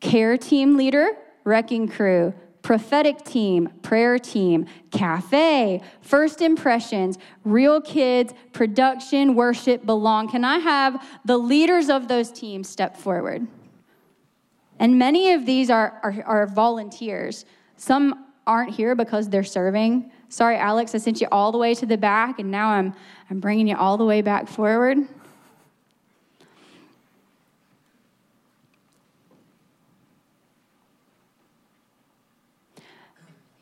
[0.00, 1.10] Care team leader,
[1.44, 10.28] wrecking crew, prophetic team, prayer team, cafe, first impressions, real kids, production, worship, belong.
[10.28, 13.46] Can I have the leaders of those teams step forward?
[14.78, 17.44] And many of these are, are, are volunteers.
[17.76, 20.10] Some aren't here because they're serving.
[20.30, 22.94] Sorry, Alex, I sent you all the way to the back, and now I'm,
[23.30, 24.98] I'm bringing you all the way back forward.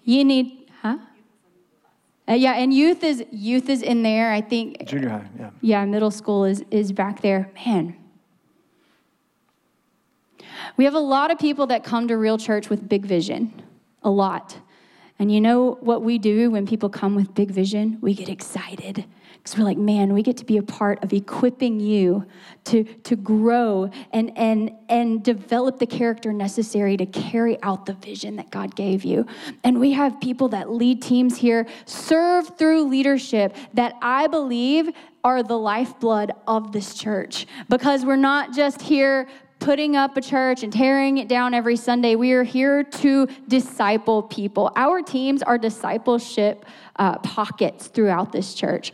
[0.05, 0.99] You need, huh?
[2.29, 4.33] Uh, yeah, and youth is youth is in there.
[4.33, 5.51] I think Junior high, yeah.
[5.61, 7.51] yeah, middle school is is back there.
[7.67, 7.97] Man,
[10.77, 13.63] we have a lot of people that come to Real Church with big vision,
[14.03, 14.59] a lot.
[15.19, 17.99] And you know what we do when people come with big vision?
[18.01, 19.07] We get excited
[19.47, 22.27] because we're like, man, we get to be a part of equipping you
[22.65, 28.37] to, to grow and, and, and develop the character necessary to carry out the vision
[28.37, 29.25] that God gave you.
[29.63, 34.91] And we have people that lead teams here, serve through leadership that I believe
[35.23, 39.29] are the lifeblood of this church because we're not just here
[39.59, 42.15] putting up a church and tearing it down every Sunday.
[42.15, 44.71] We are here to disciple people.
[44.77, 46.65] Our teams are discipleship
[46.97, 48.93] uh, pockets throughout this church.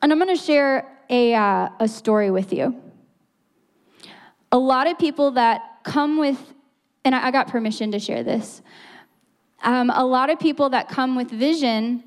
[0.00, 2.80] And I'm going to share a, uh, a story with you.
[4.50, 6.38] A lot of people that come with,
[7.04, 8.62] and I, got permission to share this.
[9.62, 12.04] Um, a lot of people that come with vision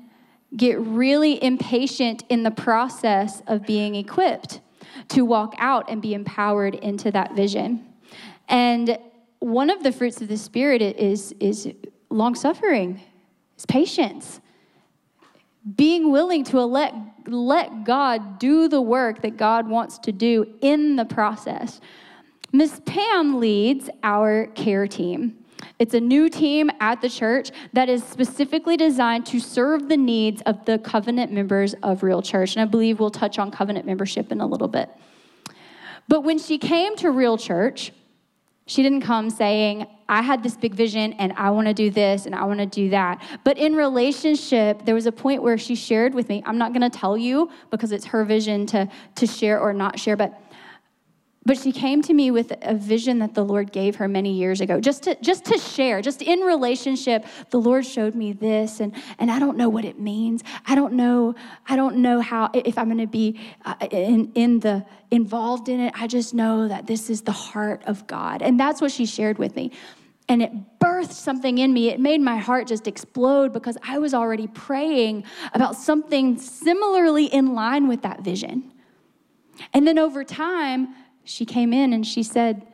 [0.56, 4.60] get really impatient in the process of being equipped
[5.08, 7.84] to walk out and be empowered into that vision.
[8.48, 8.98] And
[9.38, 11.72] one of the fruits of the Spirit is, is
[12.10, 13.00] long suffering,
[13.56, 14.40] is patience.
[15.76, 16.94] Being willing to let,
[17.26, 21.80] let God do the work that God wants to do in the process.
[22.52, 25.36] Miss Pam leads our care team.
[25.78, 30.40] It's a new team at the church that is specifically designed to serve the needs
[30.42, 32.56] of the covenant members of Real Church.
[32.56, 34.88] And I believe we'll touch on covenant membership in a little bit.
[36.08, 37.92] But when she came to Real Church,
[38.66, 42.26] she didn't come saying, I had this big vision and I want to do this
[42.26, 43.22] and I want to do that.
[43.44, 46.88] But in relationship, there was a point where she shared with me, I'm not going
[46.88, 50.45] to tell you because it's her vision to, to share or not share, but
[51.46, 54.60] but she came to me with a vision that the Lord gave her many years
[54.60, 57.24] ago, just to, just to share, just in relationship.
[57.50, 60.42] The Lord showed me this, and, and I don't know what it means.
[60.66, 61.36] I don't know,
[61.68, 65.78] I don't know how, if I'm going to be uh, in, in the, involved in
[65.78, 65.94] it.
[65.96, 68.42] I just know that this is the heart of God.
[68.42, 69.70] And that's what she shared with me.
[70.28, 71.90] And it birthed something in me.
[71.90, 75.22] It made my heart just explode because I was already praying
[75.54, 78.72] about something similarly in line with that vision.
[79.72, 80.94] And then over time,
[81.26, 82.66] she came in and she said,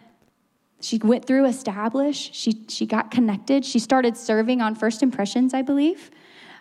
[0.81, 5.63] she went through establish, she, she got connected, she started serving on first impressions, I
[5.63, 6.11] believe.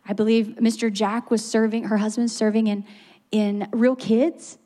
[0.07, 0.91] I believe Mr.
[0.91, 2.85] Jack was serving, her husband's serving in,
[3.31, 4.57] in Real Kids.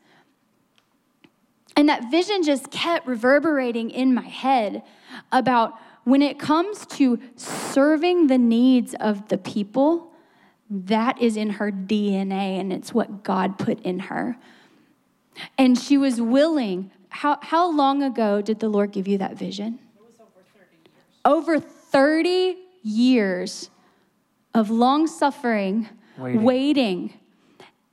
[1.75, 4.83] And that vision just kept reverberating in my head
[5.31, 5.73] about
[6.05, 10.11] when it comes to serving the needs of the people,
[10.69, 14.37] that is in her DNA and it's what God put in her.
[15.57, 19.79] And she was willing how, how long ago did the Lord give you that vision?
[21.25, 21.59] over 30 years.
[21.59, 23.69] Over 30 years
[24.53, 25.87] of long suffering,
[26.17, 26.43] waiting.
[26.43, 27.13] waiting.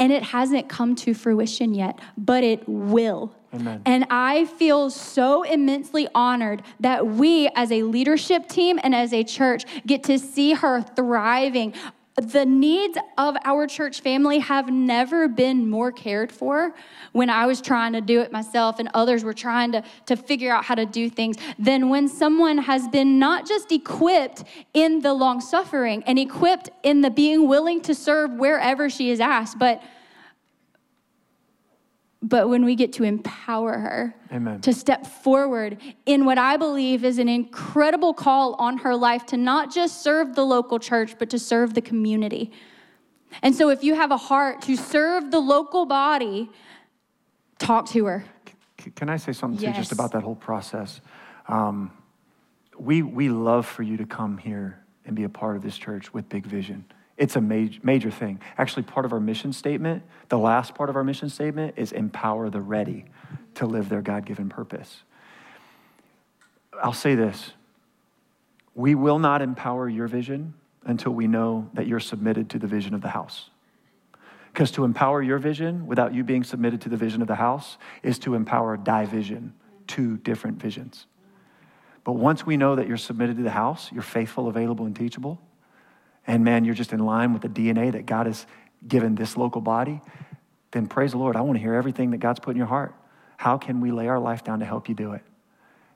[0.01, 3.33] And it hasn't come to fruition yet, but it will.
[3.55, 3.83] Amen.
[3.87, 9.23] And I feel so immensely honored that we, as a leadership team and as a
[9.23, 11.75] church, get to see her thriving
[12.17, 16.75] the needs of our church family have never been more cared for.
[17.13, 20.53] When I was trying to do it myself and others were trying to, to figure
[20.53, 24.45] out how to do things than when someone has been not just equipped
[24.75, 29.21] in the long suffering and equipped in the being willing to serve wherever she is
[29.21, 29.83] asked, but
[32.23, 34.61] but when we get to empower her Amen.
[34.61, 39.37] to step forward in what I believe is an incredible call on her life to
[39.37, 42.53] not just serve the local church, but to serve the community.
[43.43, 46.51] And so, if you have a heart to serve the local body,
[47.59, 48.25] talk to her.
[48.95, 49.75] Can I say something yes.
[49.75, 51.01] too, just about that whole process?
[51.49, 51.91] Um,
[52.79, 56.12] we, we love for you to come here and be a part of this church
[56.12, 56.85] with big vision.
[57.23, 58.41] It's a major, major thing.
[58.59, 62.51] Actually, part of our mission statement, the last part of our mission statement, is empower
[62.51, 63.05] the ready
[63.55, 65.05] to live their God given purpose.
[66.83, 67.53] I'll say this
[68.75, 70.55] we will not empower your vision
[70.85, 73.51] until we know that you're submitted to the vision of the house.
[74.53, 77.79] Because to empower your vision without you being submitted to the vision of the house
[78.03, 79.55] is to empower division,
[79.87, 81.07] two different visions.
[82.03, 85.41] But once we know that you're submitted to the house, you're faithful, available, and teachable,
[86.27, 88.47] and man, you're just in line with the DNA that God has
[88.87, 90.01] given this local body,
[90.70, 91.37] then praise the Lord.
[91.37, 92.95] I want to hear everything that God's put in your heart.
[93.37, 95.23] How can we lay our life down to help you do it?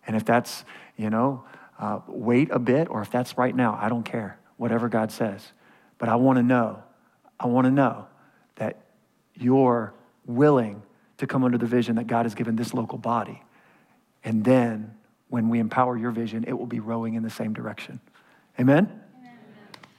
[0.06, 0.64] And if that's,
[0.96, 1.44] you know,
[1.78, 5.52] uh, wait a bit, or if that's right now, I don't care, whatever God says.
[5.98, 6.82] But I want to know,
[7.38, 8.06] I want to know
[8.56, 8.80] that
[9.34, 9.94] you're
[10.26, 10.82] willing
[11.18, 13.42] to come under the vision that God has given this local body.
[14.24, 14.94] And then
[15.28, 18.00] when we empower your vision, it will be rowing in the same direction.
[18.58, 19.02] Amen?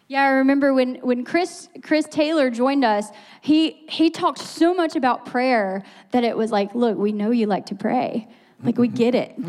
[0.10, 3.10] Yeah, I remember when, when Chris, Chris Taylor joined us,
[3.42, 7.46] he, he talked so much about prayer that it was like, look, we know you
[7.46, 8.28] like to pray.
[8.64, 9.38] Like, we get it.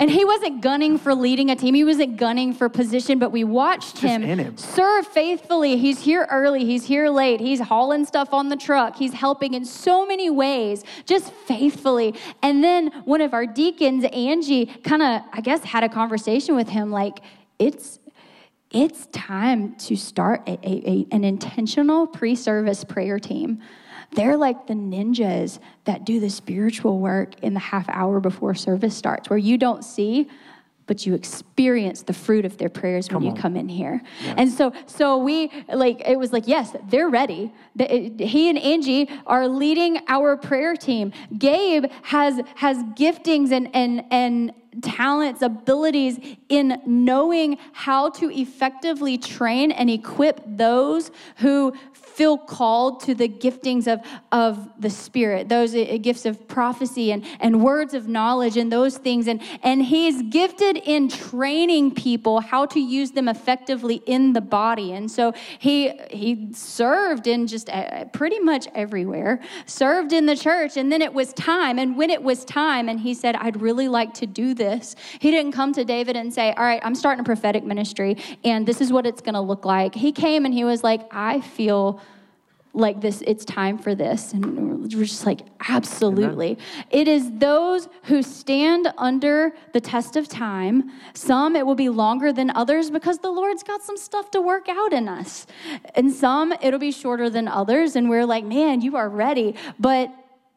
[0.00, 1.74] and he wasn't gunning for leading a team.
[1.74, 5.76] He wasn't gunning for position, but we watched him, him, serve faithfully.
[5.76, 9.64] He's here early, he's here late, he's hauling stuff on the truck, he's helping in
[9.64, 12.14] so many ways, just faithfully.
[12.42, 16.68] And then one of our deacons, Angie, kind of, I guess, had a conversation with
[16.68, 17.20] him like,
[17.60, 17.99] it's
[18.70, 23.60] it's time to start a, a, a, an intentional pre service prayer team.
[24.12, 28.96] They're like the ninjas that do the spiritual work in the half hour before service
[28.96, 30.28] starts, where you don't see,
[30.86, 33.36] but you experience the fruit of their prayers Come when on.
[33.36, 34.02] you come in here.
[34.36, 37.52] And so, so we like it was like, yes, they're ready.
[37.76, 41.12] The- it- He and Angie are leading our prayer team.
[41.38, 44.52] Gabe has has giftings and and and
[44.82, 46.18] talents, abilities
[46.48, 51.72] in knowing how to effectively train and equip those who
[52.20, 53.98] feel called to the giftings of,
[54.30, 58.98] of the Spirit, those uh, gifts of prophecy and, and words of knowledge and those
[58.98, 59.26] things.
[59.26, 64.92] And, and he's gifted in training people how to use them effectively in the body.
[64.92, 70.76] And so he, he served in just uh, pretty much everywhere, served in the church.
[70.76, 71.78] And then it was time.
[71.78, 75.30] And when it was time, and he said, I'd really like to do this, he
[75.30, 78.82] didn't come to David and say, All right, I'm starting a prophetic ministry, and this
[78.82, 79.94] is what it's going to look like.
[79.94, 81.98] He came and he was like, I feel
[82.72, 84.32] like this it's time for this.
[84.32, 86.58] And we're just like absolutely.
[86.90, 90.90] It is those who stand under the test of time.
[91.14, 94.68] Some it will be longer than others because the lord's got some stuff to work
[94.68, 95.46] out in us.
[95.94, 97.96] And some it'll be shorter than others.
[97.96, 99.54] And we're like man you are ready.
[99.78, 100.12] But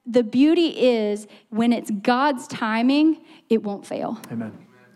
[0.06, 4.20] the beauty is when it's god's timing it won't fail.
[4.32, 4.52] Amen.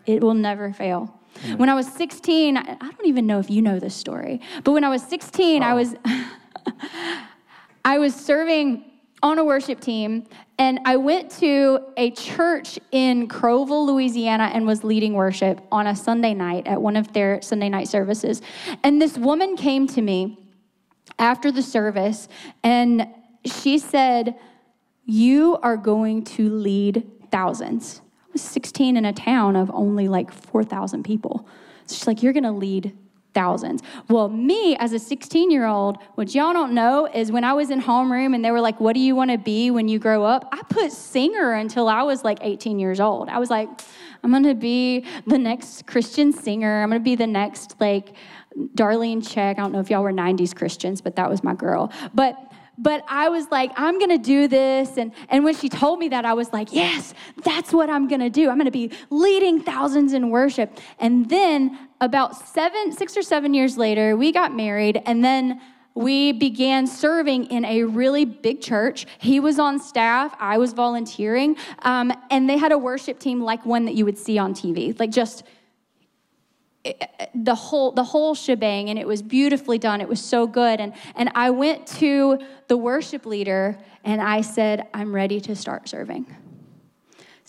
[0.06, 1.14] it will never fail.
[1.56, 4.72] When I was 16, I I don't even know if you know this story, but
[4.72, 5.94] when I was 16, I was
[7.84, 8.84] I was serving
[9.22, 10.26] on a worship team
[10.58, 15.96] and I went to a church in Crowville, Louisiana and was leading worship on a
[15.96, 18.42] Sunday night at one of their Sunday night services.
[18.82, 20.38] And this woman came to me
[21.18, 22.28] after the service
[22.62, 23.06] and
[23.44, 24.36] she said,
[25.04, 30.30] "You are going to lead thousands." I was 16 in a town of only like
[30.30, 31.46] 4,000 people.
[31.86, 32.96] So she's like, You're going to lead
[33.34, 33.82] thousands.
[34.08, 37.70] Well, me as a 16 year old, what y'all don't know is when I was
[37.70, 40.24] in homeroom and they were like, What do you want to be when you grow
[40.24, 40.48] up?
[40.52, 43.28] I put singer until I was like 18 years old.
[43.28, 43.68] I was like,
[44.24, 46.82] I'm going to be the next Christian singer.
[46.82, 48.14] I'm going to be the next, like,
[48.74, 49.50] Darlene Zschech.
[49.50, 51.92] I don't know if y'all were 90s Christians, but that was my girl.
[52.14, 52.36] But
[52.80, 54.96] but I was like, I'm gonna do this.
[54.98, 57.12] And, and when she told me that, I was like, yes,
[57.42, 58.48] that's what I'm gonna do.
[58.48, 60.78] I'm gonna be leading thousands in worship.
[61.00, 65.60] And then about seven, six or seven years later, we got married, and then
[65.94, 69.06] we began serving in a really big church.
[69.18, 73.66] He was on staff, I was volunteering, um, and they had a worship team like
[73.66, 75.42] one that you would see on TV, like just
[77.34, 80.94] the whole the whole shebang and it was beautifully done it was so good and
[81.16, 82.38] and I went to
[82.68, 86.34] the worship leader and I said I'm ready to start serving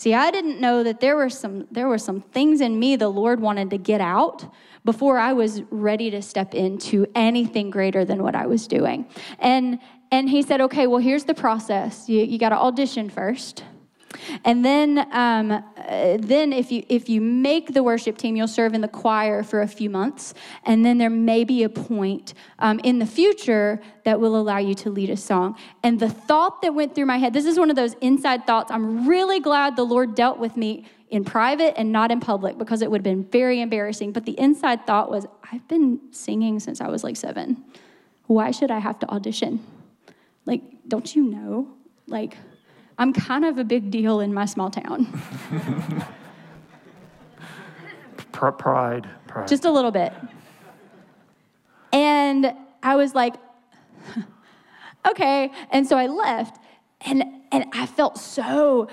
[0.00, 3.10] See I didn't know that there were some there were some things in me the
[3.10, 4.50] Lord wanted to get out
[4.82, 9.04] before I was ready to step into anything greater than what I was doing.
[9.40, 9.78] And
[10.10, 12.08] and he said okay well here's the process.
[12.08, 13.62] You, you got to audition first
[14.44, 15.62] and then, um, uh,
[16.18, 19.62] then if you if you make the worship team, you'll serve in the choir for
[19.62, 20.34] a few months,
[20.64, 24.74] and then there may be a point um, in the future that will allow you
[24.74, 25.56] to lead a song.
[25.82, 28.70] And the thought that went through my head, this is one of those inside thoughts.
[28.70, 32.82] I'm really glad the Lord dealt with me in private and not in public because
[32.82, 34.12] it would have been very embarrassing.
[34.12, 37.64] But the inside thought was, I've been singing since I was like seven.
[38.26, 39.64] Why should I have to audition?
[40.46, 41.68] Like, don't you know?
[42.06, 42.36] Like.
[43.00, 45.06] I'm kind of a big deal in my small town,
[48.32, 49.48] pride, pride.
[49.48, 50.12] just a little bit.
[51.94, 53.36] And I was like,
[55.08, 55.50] okay.
[55.70, 56.62] And so I left,
[57.00, 58.86] and, and I felt so.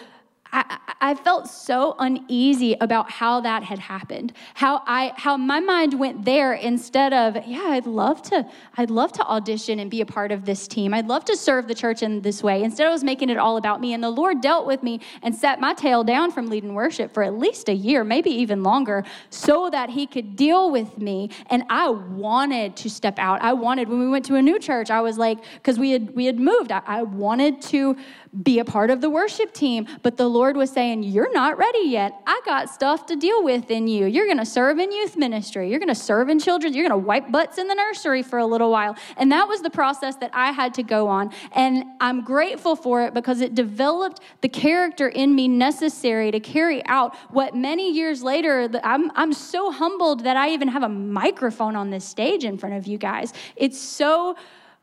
[0.58, 4.34] I I, felt so uneasy about how that had happened.
[4.56, 8.46] How I how my mind went there instead of, yeah, I'd love to,
[8.78, 10.94] I'd love to audition and be a part of this team.
[10.94, 12.64] I'd love to serve the church in this way.
[12.64, 13.94] Instead, I was making it all about me.
[13.94, 17.24] And the Lord dealt with me and sat my tail down from leading worship for
[17.24, 21.30] at least a year, maybe even longer, so that He could deal with me.
[21.48, 23.42] And I wanted to step out.
[23.44, 26.16] I wanted when we went to a new church, I was like, because we had
[26.16, 27.96] we had moved, I, I wanted to
[28.44, 29.88] be a part of the worship team.
[30.04, 32.22] But the Lord was saying, You're not ready yet.
[32.26, 34.06] I got stuff to deal with in you.
[34.06, 35.70] You're going to serve in youth ministry.
[35.70, 36.74] You're going to serve in children.
[36.74, 38.96] You're going to wipe butts in the nursery for a little while.
[39.18, 41.32] And that was the process that I had to go on.
[41.54, 46.86] And I'm grateful for it because it developed the character in me necessary to carry
[46.86, 51.76] out what many years later, I'm, I'm so humbled that I even have a microphone
[51.76, 53.34] on this stage in front of you guys.
[53.56, 54.36] It's so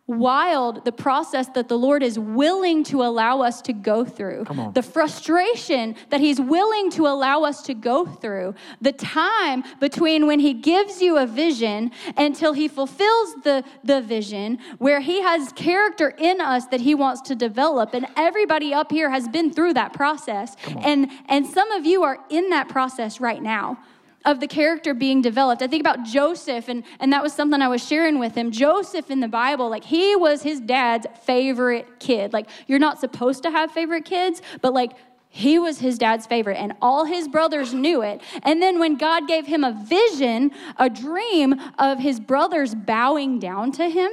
[0.06, 4.44] wild the process that the Lord is willing to allow us to go through,
[4.74, 10.40] the frustration that He's willing to allow us to go through, the time between when
[10.40, 16.14] He gives you a vision until He fulfills the, the vision, where He has character
[16.18, 17.94] in us that He wants to develop.
[17.94, 20.54] And everybody up here has been through that process.
[20.82, 23.78] And, and some of you are in that process right now
[24.24, 25.60] of the character being developed.
[25.60, 28.50] I think about Joseph, and, and that was something I was sharing with him.
[28.50, 32.32] Joseph in the Bible, like he was his dad's favorite kid.
[32.32, 34.92] Like you're not supposed to have favorite kids, but like
[35.28, 38.22] he was his dad's favorite, and all his brothers knew it.
[38.44, 43.72] And then when God gave him a vision, a dream of his brothers bowing down
[43.72, 44.12] to him,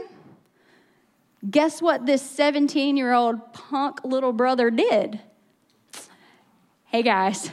[1.49, 5.19] guess what this 17 year old punk little brother did?
[6.85, 7.51] Hey guys,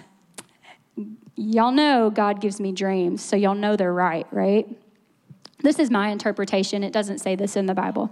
[1.39, 4.67] y'all know God gives me dreams, so y'all know they're right, right?
[5.61, 6.83] This is my interpretation.
[6.83, 8.11] It doesn't say this in the Bible.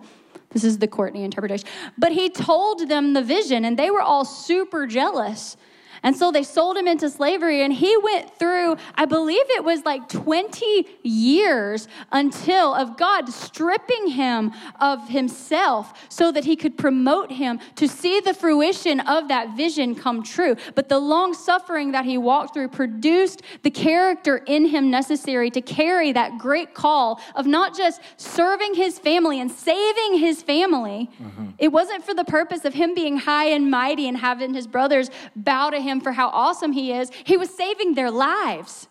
[0.51, 1.69] This is the Courtney interpretation.
[1.99, 5.57] But he told them the vision, and they were all super jealous.
[6.03, 9.85] And so they sold him into slavery, and he went through, I believe it was
[9.85, 17.31] like 20 years until of God stripping him of himself so that he could promote
[17.31, 20.57] him to see the fruition of that vision come true.
[20.75, 25.61] But the long suffering that he walked through produced the character in him necessary to
[25.61, 31.11] carry that great call of not just serving his family and saving his family.
[31.23, 31.51] Mm-hmm.
[31.59, 35.11] It wasn't for the purpose of him being high and mighty and having his brothers
[35.35, 38.89] bow to him him for how awesome he is, he was saving their lives.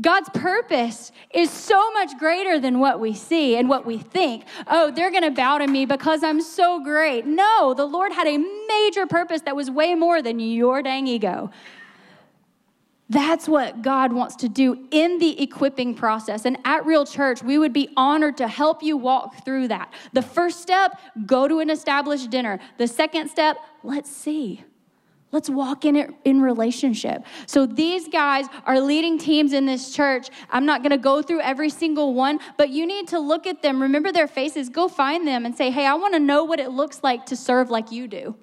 [0.00, 4.44] God's purpose is so much greater than what we see and what we think.
[4.68, 7.26] Oh, they're going to bow to me because I'm so great.
[7.26, 11.50] No, the Lord had a major purpose that was way more than your dang ego.
[13.10, 16.44] That's what God wants to do in the equipping process.
[16.44, 19.92] And at Real Church, we would be honored to help you walk through that.
[20.12, 22.60] The first step, go to an established dinner.
[22.76, 24.62] The second step, let's see.
[25.30, 27.24] Let's walk in it in relationship.
[27.46, 30.30] So these guys are leading teams in this church.
[30.50, 33.60] I'm not going to go through every single one, but you need to look at
[33.60, 36.60] them, remember their faces, go find them and say, "Hey, I want to know what
[36.60, 38.36] it looks like to serve like you do."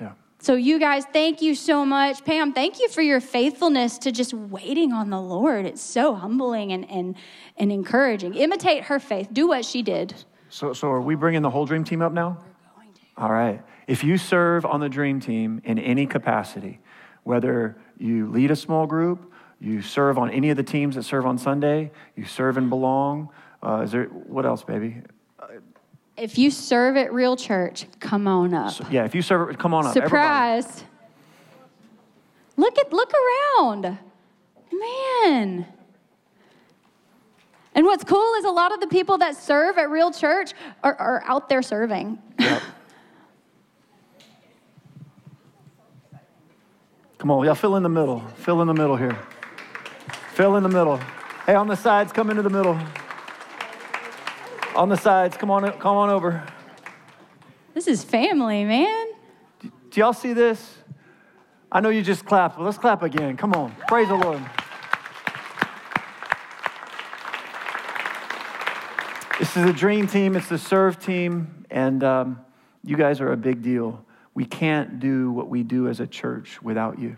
[0.00, 0.12] Yeah.
[0.38, 2.24] So you guys, thank you so much.
[2.24, 5.66] Pam, thank you for your faithfulness to just waiting on the Lord.
[5.66, 7.16] It's so humbling and and
[7.56, 8.34] and encouraging.
[8.34, 9.28] Imitate her faith.
[9.32, 10.14] Do what she did.
[10.50, 12.38] So so are we bringing the whole dream team up now?
[12.76, 13.00] We're going to.
[13.16, 13.60] All right.
[13.88, 16.78] If you serve on the dream team in any capacity,
[17.24, 21.24] whether you lead a small group, you serve on any of the teams that serve
[21.24, 23.30] on Sunday, you serve and belong.
[23.62, 24.98] Uh, is there what else, baby?
[26.18, 28.72] If you serve at Real Church, come on up.
[28.72, 29.94] So, yeah, if you serve, come on up.
[29.94, 30.66] Surprise!
[30.66, 30.86] Everybody.
[32.56, 33.98] Look at look around,
[34.70, 35.66] man.
[37.74, 40.94] And what's cool is a lot of the people that serve at Real Church are,
[40.96, 42.18] are out there serving.
[42.38, 42.62] Yep.
[47.18, 48.20] Come on, y'all fill in the middle.
[48.36, 49.18] Fill in the middle here.
[50.34, 50.98] Fill in the middle.
[51.46, 52.78] Hey, on the sides, come into the middle.
[54.76, 56.46] On the sides, come on, come on over.
[57.74, 59.08] This is family, man.
[59.60, 60.76] Do, do y'all see this?
[61.72, 63.36] I know you just clapped, but let's clap again.
[63.36, 63.74] Come on.
[63.88, 64.40] Praise the Lord.
[69.40, 72.40] This is a dream team, it's the serve team, and um,
[72.84, 74.04] you guys are a big deal.
[74.38, 77.16] We can't do what we do as a church without you.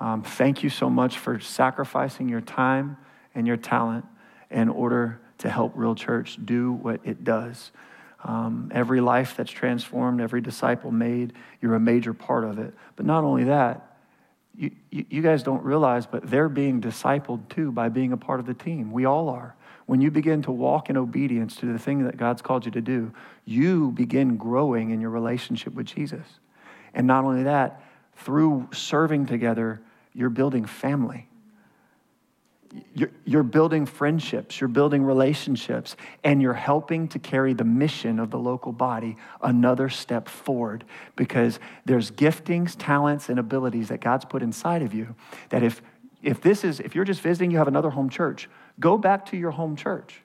[0.00, 2.96] Um, thank you so much for sacrificing your time
[3.36, 4.04] and your talent
[4.50, 7.70] in order to help Real Church do what it does.
[8.24, 12.74] Um, every life that's transformed, every disciple made, you're a major part of it.
[12.96, 13.98] But not only that,
[14.56, 18.40] you, you, you guys don't realize, but they're being discipled too by being a part
[18.40, 18.90] of the team.
[18.90, 19.54] We all are.
[19.90, 22.80] When you begin to walk in obedience to the thing that God's called you to
[22.80, 23.12] do,
[23.44, 26.24] you begin growing in your relationship with Jesus.
[26.94, 27.82] And not only that,
[28.14, 29.80] through serving together,
[30.14, 31.26] you're building family.
[32.94, 38.30] You're, you're building friendships, you're building relationships, and you're helping to carry the mission of
[38.30, 40.84] the local body another step forward
[41.16, 45.16] because there's giftings, talents, and abilities that God's put inside of you
[45.48, 45.82] that if
[46.22, 48.48] if this is if you're just visiting you have another home church
[48.80, 50.22] go back to your home church.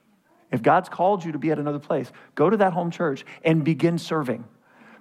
[0.51, 3.63] If god's called you to be at another place go to that home church and
[3.63, 4.45] begin serving.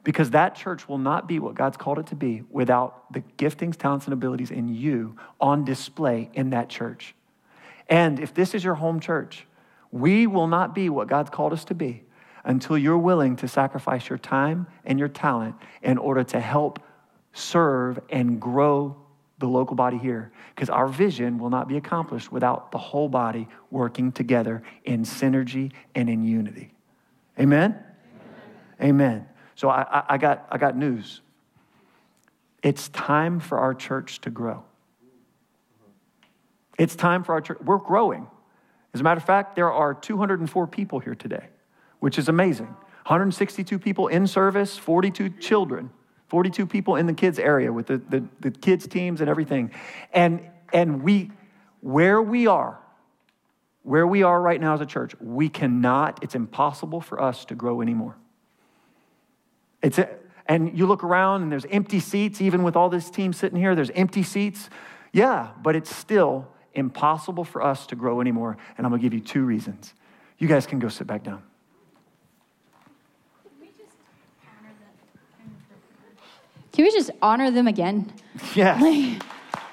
[0.03, 3.77] Because that church will not be what god's called it to be without the giftings
[3.77, 7.15] talents and abilities in you on display in that church.
[7.89, 9.47] And if this is your home church,
[9.95, 12.03] we will not be what God's called us to be
[12.45, 16.81] until you're willing to sacrifice your time and your talent in order to help
[17.33, 18.97] serve and grow
[19.45, 20.33] the local body here.
[20.55, 25.73] Because our vision will not be accomplished without the whole body working together in synergy
[25.95, 26.73] and in unity.
[27.39, 27.79] Amen?
[28.81, 28.95] Amen.
[28.95, 29.29] Amen.
[29.55, 31.21] So I, I, got, I got news.
[32.63, 34.65] It's time for our church to grow.
[36.79, 37.59] It's time for our church.
[37.63, 38.27] We're growing.
[38.95, 41.49] As a matter of fact, there are 204 people here today,
[42.01, 42.67] which is amazing.
[43.07, 45.91] 162 people in service, 42 children,
[46.35, 49.71] 42 people in the kids area with the, the, the kids teams and everything.
[50.13, 50.41] And,
[50.73, 51.31] and we,
[51.81, 52.77] where we are,
[53.85, 57.55] where we are right now as a church, we cannot, it's impossible for us to
[57.55, 58.17] grow anymore.
[59.81, 60.09] It's a,
[60.47, 63.77] and you look around and there's empty seats, even with all this team sitting here,
[63.77, 64.69] there's empty seats.
[65.13, 68.57] Yeah, but it's still impossible for us to grow anymore.
[68.77, 69.95] And I'm to give you two reasons.
[70.39, 71.45] You guys can go sit back down.
[76.75, 78.13] Can we just honor them again?
[78.57, 79.23] Yes.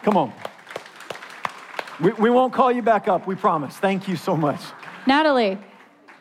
[0.04, 0.32] Come on.
[2.00, 3.76] We, we won't call you back up, we promise.
[3.76, 4.60] Thank you so much.
[5.08, 5.58] Natalie,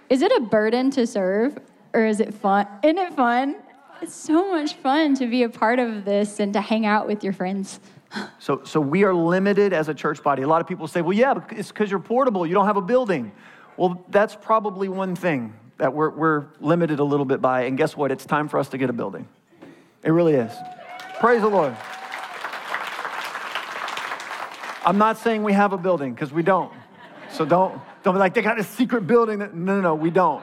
[0.09, 1.59] is it a burden to serve
[1.93, 2.67] or is it fun?
[2.83, 3.57] Isn't it fun?
[4.01, 7.23] It's so much fun to be a part of this and to hang out with
[7.23, 7.79] your friends.
[8.39, 10.43] So, so we are limited as a church body.
[10.43, 12.83] A lot of people say, well, yeah, it's because you're portable, you don't have a
[12.83, 13.31] building.
[13.77, 17.65] Well, that's probably one thing that we're, we're limited a little bit by.
[17.65, 18.11] And guess what?
[18.11, 19.29] It's time for us to get a building.
[20.03, 20.53] It really is.
[21.19, 21.77] Praise the Lord.
[24.85, 26.73] I'm not saying we have a building because we don't.
[27.31, 29.41] So don't, don't be like, they got a secret building.
[29.41, 30.43] That, no, no, no, we don't.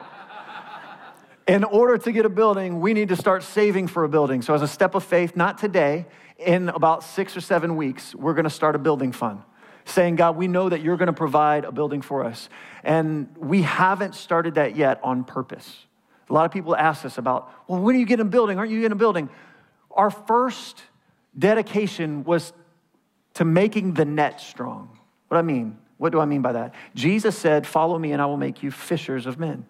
[1.48, 4.42] In order to get a building, we need to start saving for a building.
[4.42, 6.06] So, as a step of faith, not today,
[6.38, 9.40] in about six or seven weeks, we're going to start a building fund
[9.86, 12.48] saying, God, we know that you're going to provide a building for us.
[12.84, 15.86] And we haven't started that yet on purpose.
[16.28, 18.58] A lot of people ask us about, well, when are you getting a building?
[18.58, 19.30] Aren't you getting a building?
[19.90, 20.82] Our first
[21.38, 22.52] dedication was
[23.34, 24.98] to making the net strong.
[25.28, 25.78] What I mean?
[25.98, 26.74] What do I mean by that?
[26.94, 29.66] Jesus said, Follow me and I will make you fishers of men.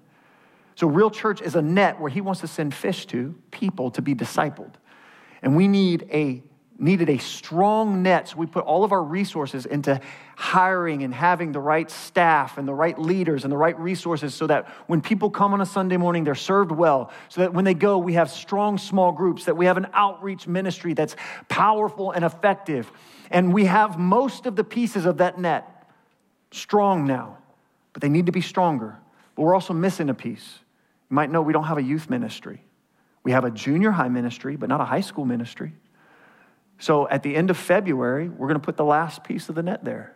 [0.74, 4.02] So, real church is a net where he wants to send fish to people to
[4.02, 4.74] be discipled.
[5.42, 6.42] And we need a
[6.78, 8.28] needed a strong net.
[8.28, 10.00] So we put all of our resources into
[10.36, 14.46] hiring and having the right staff and the right leaders and the right resources so
[14.46, 17.10] that when people come on a Sunday morning, they're served well.
[17.28, 20.46] So that when they go, we have strong small groups, that we have an outreach
[20.46, 21.16] ministry that's
[21.48, 22.90] powerful and effective.
[23.30, 25.90] And we have most of the pieces of that net
[26.52, 27.38] strong now,
[27.92, 28.96] but they need to be stronger.
[29.34, 30.60] But we're also missing a piece.
[31.10, 32.62] You might know we don't have a youth ministry.
[33.24, 35.72] We have a junior high ministry, but not a high school ministry.
[36.78, 39.62] So at the end of February, we're going to put the last piece of the
[39.62, 40.14] net there.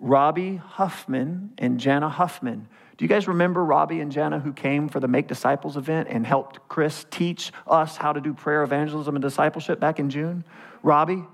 [0.00, 2.68] Robbie Huffman and Jana Huffman.
[2.96, 6.26] Do you guys remember Robbie and Jana who came for the Make Disciples event and
[6.26, 10.44] helped Chris teach us how to do prayer evangelism and discipleship back in June?
[10.82, 11.24] Robbie?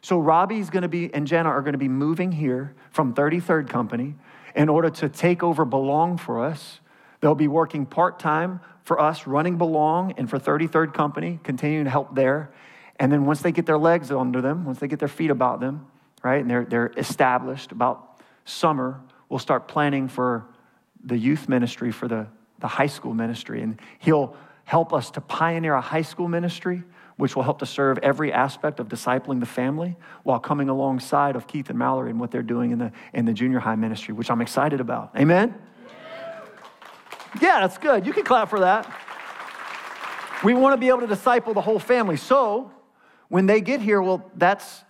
[0.00, 3.68] So Robbie's going to be and Jana are going to be moving here from 33rd
[3.68, 4.14] Company
[4.54, 6.80] in order to take over Belong for us.
[7.20, 11.90] They'll be working part time for us, running Belong, and for 33rd Company, continuing to
[11.90, 12.50] help there.
[12.98, 15.60] And then once they get their legs under them, once they get their feet about
[15.60, 15.86] them,
[16.22, 20.46] right, and they're, they're established about summer, we'll start planning for
[21.04, 22.26] the youth ministry, for the,
[22.58, 23.62] the high school ministry.
[23.62, 26.82] And he'll help us to pioneer a high school ministry,
[27.16, 31.46] which will help to serve every aspect of discipling the family while coming alongside of
[31.46, 34.30] Keith and Mallory and what they're doing in the, in the junior high ministry, which
[34.30, 35.12] I'm excited about.
[35.16, 35.54] Amen?
[37.40, 38.06] Yeah, that's good.
[38.06, 38.90] You can clap for that.
[40.44, 42.16] We want to be able to disciple the whole family.
[42.16, 42.70] So,
[43.28, 44.84] when they get here, well, that's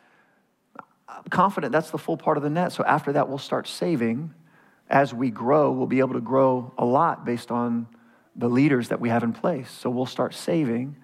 [1.09, 2.72] I'm confident that's the full part of the net.
[2.72, 4.34] So after that, we'll start saving.
[4.89, 7.86] As we grow, we'll be able to grow a lot based on
[8.36, 9.70] the leaders that we have in place.
[9.70, 10.97] So we'll start saving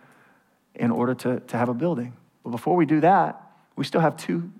[0.74, 2.14] in order to, to have a building.
[2.44, 3.40] But before we do that,
[3.76, 4.50] we still have two,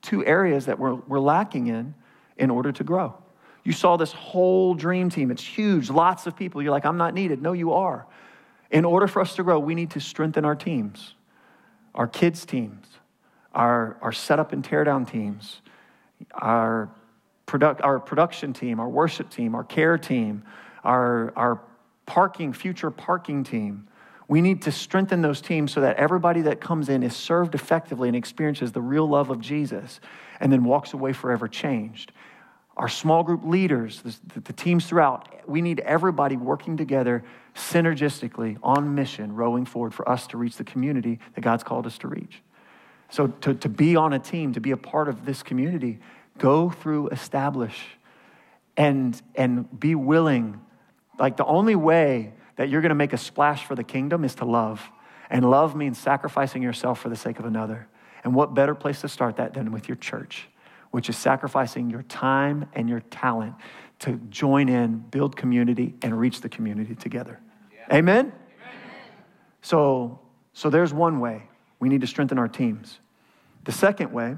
[0.00, 1.94] two areas that we're, we're lacking in
[2.36, 3.14] in order to grow.
[3.64, 5.30] You saw this whole dream team.
[5.30, 6.62] It's huge, lots of people.
[6.62, 7.42] You're like, I'm not needed.
[7.42, 8.06] No, you are.
[8.70, 11.14] In order for us to grow, we need to strengthen our teams
[11.94, 12.86] our kids' teams,
[13.54, 15.60] our, our setup and teardown teams,
[16.32, 16.90] our,
[17.52, 20.42] product, our production team, our worship team, our care team,
[20.84, 21.60] our, our
[22.06, 23.86] parking, future parking team.
[24.26, 28.08] We need to strengthen those teams so that everybody that comes in is served effectively
[28.08, 30.00] and experiences the real love of Jesus
[30.40, 32.12] and then walks away forever changed.
[32.76, 37.22] Our small group leaders, the, the teams throughout, we need everybody working together
[37.54, 41.98] synergistically on mission, rowing forward for us to reach the community that God's called us
[41.98, 42.42] to reach.
[43.10, 45.98] So, to, to be on a team, to be a part of this community,
[46.38, 47.78] go through, establish,
[48.76, 50.60] and, and be willing.
[51.18, 54.34] Like the only way that you're going to make a splash for the kingdom is
[54.36, 54.82] to love.
[55.28, 57.86] And love means sacrificing yourself for the sake of another.
[58.24, 60.48] And what better place to start that than with your church,
[60.92, 63.54] which is sacrificing your time and your talent
[63.98, 67.40] to join in, build community, and reach the community together.
[67.72, 67.96] Yeah.
[67.96, 68.26] Amen?
[68.26, 68.32] Amen?
[69.62, 70.20] So,
[70.52, 71.48] so there's one way.
[71.80, 73.00] We need to strengthen our teams.
[73.64, 74.36] The second way,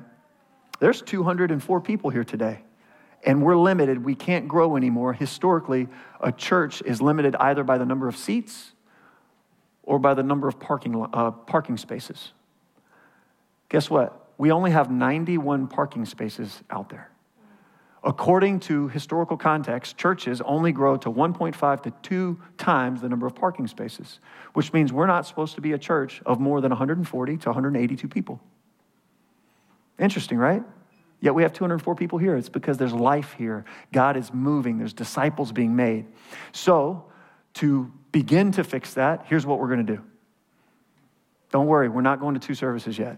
[0.81, 2.63] there's 204 people here today,
[3.25, 4.05] and we're limited.
[4.05, 5.13] We can't grow anymore.
[5.13, 5.89] Historically,
[6.21, 8.73] a church is limited either by the number of seats
[9.83, 12.33] or by the number of parking, uh, parking spaces.
[13.71, 14.24] Guess what?
[14.39, 17.11] We only have 91 parking spaces out there.
[18.03, 23.35] According to historical context, churches only grow to 1.5 to 2 times the number of
[23.35, 24.21] parking spaces,
[24.53, 28.09] which means we're not supposed to be a church of more than 140 to 182
[28.09, 28.41] people.
[29.99, 30.63] Interesting, right?
[31.21, 32.37] Yet we have 204 people here.
[32.37, 33.65] It's because there's life here.
[33.93, 36.05] God is moving, there's disciples being made.
[36.53, 37.07] So,
[37.55, 40.03] to begin to fix that, here's what we're going to do.
[41.51, 43.17] Don't worry, we're not going to two services yet.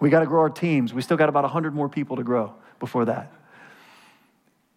[0.00, 0.92] We got to grow our teams.
[0.92, 3.32] We still got about 100 more people to grow before that.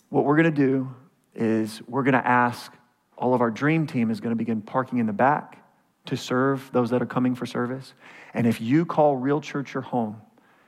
[0.09, 0.93] What we're going to do
[1.36, 2.74] is we're going to ask
[3.18, 5.63] all of our dream team is going to begin parking in the back
[6.05, 7.93] to serve those that are coming for service.
[8.34, 10.22] And if you call Real Church your home,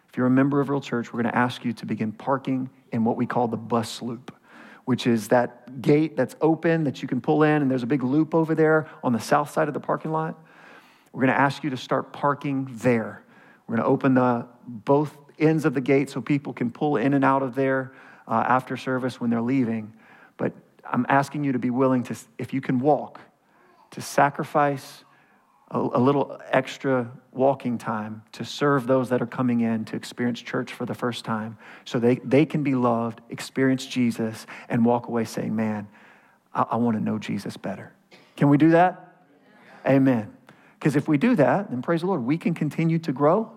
[0.10, 2.70] if you're a member of Real Church, we're going to ask you to begin parking
[2.91, 4.36] in what we call the bus loop,
[4.86, 8.04] which is that gate that's open that you can pull in, and there's a big
[8.04, 10.38] loop over there on the south side of the parking lot.
[11.14, 13.24] We're going to ask you to start parking there.
[13.70, 17.13] We're going to open the, both ends of the gate so people can pull in
[17.13, 17.93] and out of there
[18.28, 19.93] uh, after service when they're leaving.
[20.38, 20.53] But
[20.84, 23.22] I'm asking you to be willing to, if you can walk,
[23.91, 25.03] to sacrifice
[25.70, 30.41] a, a little extra walking time to serve those that are coming in to experience
[30.41, 31.55] church for the first time
[31.86, 35.88] so they, they can be loved, experience Jesus, and walk away saying, Man,
[36.55, 37.93] I, I want to know Jesus better.
[38.36, 39.15] Can we do that?
[39.86, 40.36] Amen.
[40.80, 43.51] Because if we do that, then praise the Lord, we can continue to grow.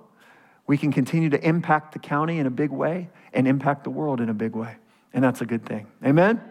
[0.73, 4.23] We can continue to impact the county in a big way and impact the world
[4.23, 4.77] in a big way.
[5.13, 5.87] And that's a good thing.
[6.03, 6.39] Amen?
[6.39, 6.51] Amen.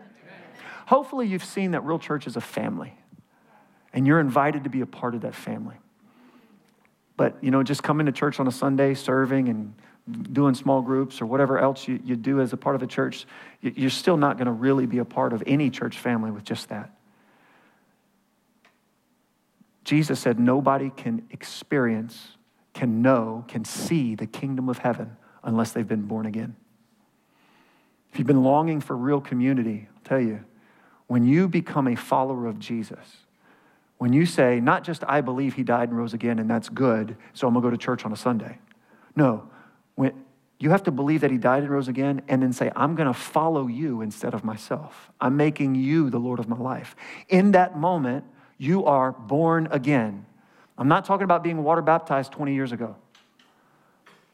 [0.85, 2.93] Hopefully, you've seen that Real Church is a family.
[3.91, 5.73] And you're invited to be a part of that family.
[7.17, 9.73] But, you know, just coming to church on a Sunday, serving and
[10.31, 13.25] doing small groups or whatever else you, you do as a part of a church,
[13.63, 16.69] you're still not going to really be a part of any church family with just
[16.69, 16.91] that.
[19.83, 22.37] Jesus said nobody can experience,
[22.81, 26.55] can know, can see the kingdom of heaven unless they've been born again.
[28.11, 30.43] If you've been longing for real community, I'll tell you,
[31.05, 33.17] when you become a follower of Jesus,
[33.99, 37.17] when you say, not just I believe he died and rose again and that's good,
[37.33, 38.57] so I'm gonna go to church on a Sunday.
[39.15, 39.47] No,
[39.93, 40.13] when,
[40.57, 43.13] you have to believe that he died and rose again and then say, I'm gonna
[43.13, 45.11] follow you instead of myself.
[45.21, 46.95] I'm making you the Lord of my life.
[47.29, 48.25] In that moment,
[48.57, 50.25] you are born again.
[50.81, 52.95] I'm not talking about being water baptized 20 years ago,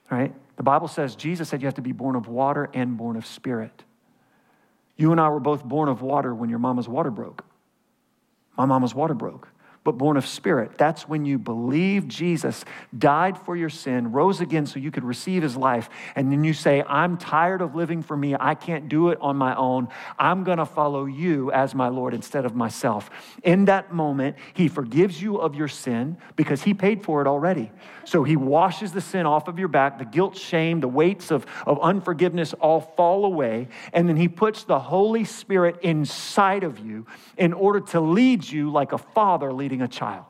[0.09, 0.33] right?
[0.55, 3.25] The Bible says, Jesus said you have to be born of water and born of
[3.25, 3.83] spirit.
[4.95, 7.43] You and I were both born of water when your mama's water broke.
[8.55, 9.49] My mama's water broke
[9.87, 10.77] but born of spirit.
[10.77, 12.65] That's when you believe Jesus
[12.97, 15.89] died for your sin, rose again so you could receive his life.
[16.13, 18.35] And then you say, I'm tired of living for me.
[18.37, 19.87] I can't do it on my own.
[20.19, 23.09] I'm going to follow you as my Lord instead of myself.
[23.43, 27.71] In that moment, he forgives you of your sin because he paid for it already.
[28.03, 29.99] So he washes the sin off of your back.
[29.99, 33.69] The guilt, shame, the weights of, of unforgiveness all fall away.
[33.93, 37.05] And then he puts the Holy Spirit inside of you
[37.37, 40.25] in order to lead you like a father leading a child.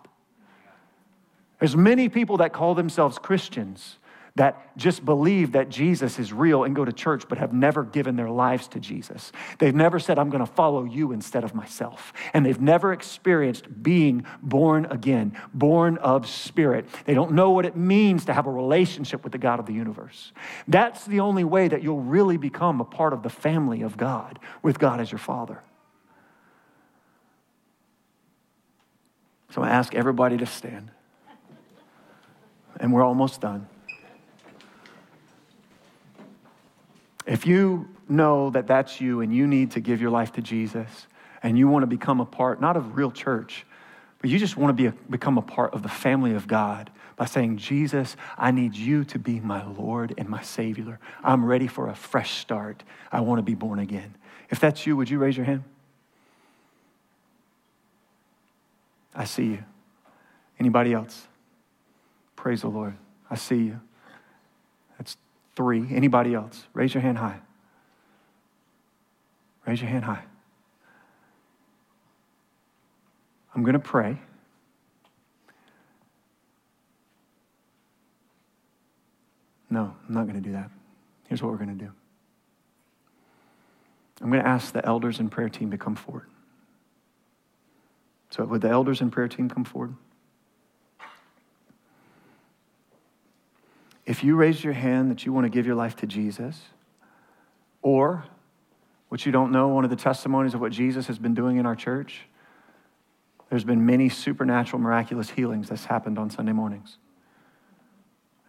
[1.60, 3.98] There's many people that call themselves Christians
[4.38, 8.16] that just believe that Jesus is real and go to church, but have never given
[8.16, 9.32] their lives to Jesus.
[9.58, 12.14] They've never said, I'm going to follow you instead of myself.
[12.34, 16.86] And they've never experienced being born again, born of spirit.
[17.06, 19.74] They don't know what it means to have a relationship with the God of the
[19.74, 20.32] universe.
[20.68, 24.38] That's the only way that you'll really become a part of the family of God,
[24.62, 25.64] with God as your Father.
[29.50, 30.92] So I ask everybody to stand.
[32.80, 33.68] And we're almost done.
[37.26, 41.08] If you know that that's you and you need to give your life to Jesus
[41.44, 43.66] and you want to become a part, not of real church,
[44.20, 46.90] but you just want to be a, become a part of the family of God
[47.18, 51.00] by saying, Jesus, I need you to be my Lord and my Savior.
[51.24, 52.84] I'm ready for a fresh start.
[53.12, 54.16] I want to be born again.
[54.50, 55.64] If that's you, would you raise your hand?
[59.18, 59.64] I see you.
[60.60, 61.28] Anybody else?
[62.36, 62.96] Praise the Lord.
[63.30, 63.82] I see you.
[64.98, 65.18] That's
[65.56, 65.88] three.
[65.92, 66.68] Anybody else?
[66.74, 67.40] Raise your hand high.
[69.66, 70.24] Raise your hand high.
[73.56, 74.20] I'm going to pray.
[79.70, 80.70] No, I'm not going to do that.
[81.28, 81.92] Here's what we're going to do
[84.22, 86.28] I'm going to ask the elders and prayer team to come forward.
[88.38, 89.96] So, would the elders and prayer team come forward?
[94.06, 96.62] If you raise your hand that you want to give your life to Jesus,
[97.82, 98.26] or
[99.10, 101.66] what you don't know, one of the testimonies of what Jesus has been doing in
[101.66, 102.28] our church,
[103.50, 106.98] there's been many supernatural, miraculous healings that's happened on Sunday mornings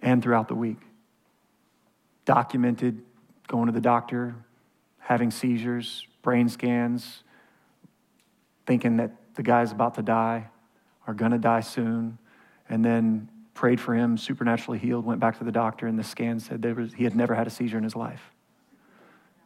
[0.02, 0.80] and throughout the week.
[2.26, 3.00] Documented
[3.46, 4.34] going to the doctor,
[4.98, 7.22] having seizures, brain scans,
[8.66, 10.48] thinking that the guy's about to die
[11.06, 12.18] are going to die soon,
[12.68, 16.40] and then prayed for him, supernaturally healed, went back to the doctor, and the scan
[16.40, 18.32] said was, he had never had a seizure in his life.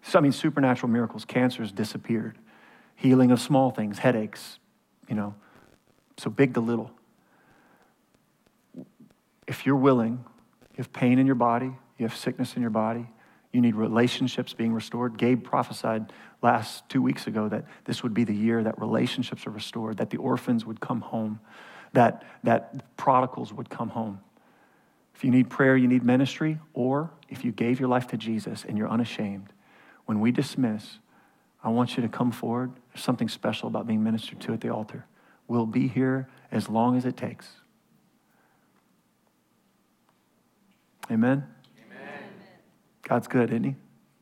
[0.00, 1.26] So, I mean, supernatural miracles.
[1.26, 2.38] Cancers disappeared.
[2.96, 4.58] Healing of small things, headaches,
[5.10, 5.34] you know,
[6.16, 6.90] so big to little.
[9.46, 10.24] If you're willing,
[10.70, 13.08] you have pain in your body, you have sickness in your body,
[13.52, 15.18] you need relationships being restored.
[15.18, 19.50] Gabe prophesied last two weeks ago that this would be the year that relationships are
[19.50, 21.38] restored, that the orphans would come home,
[21.92, 24.20] that, that prodigals would come home.
[25.14, 28.64] If you need prayer, you need ministry, or if you gave your life to Jesus
[28.66, 29.52] and you're unashamed,
[30.06, 30.98] when we dismiss,
[31.62, 32.72] I want you to come forward.
[32.92, 35.06] There's something special about being ministered to at the altar.
[35.46, 37.48] We'll be here as long as it takes.
[41.10, 41.46] Amen?
[43.02, 43.76] God's good, isn't He?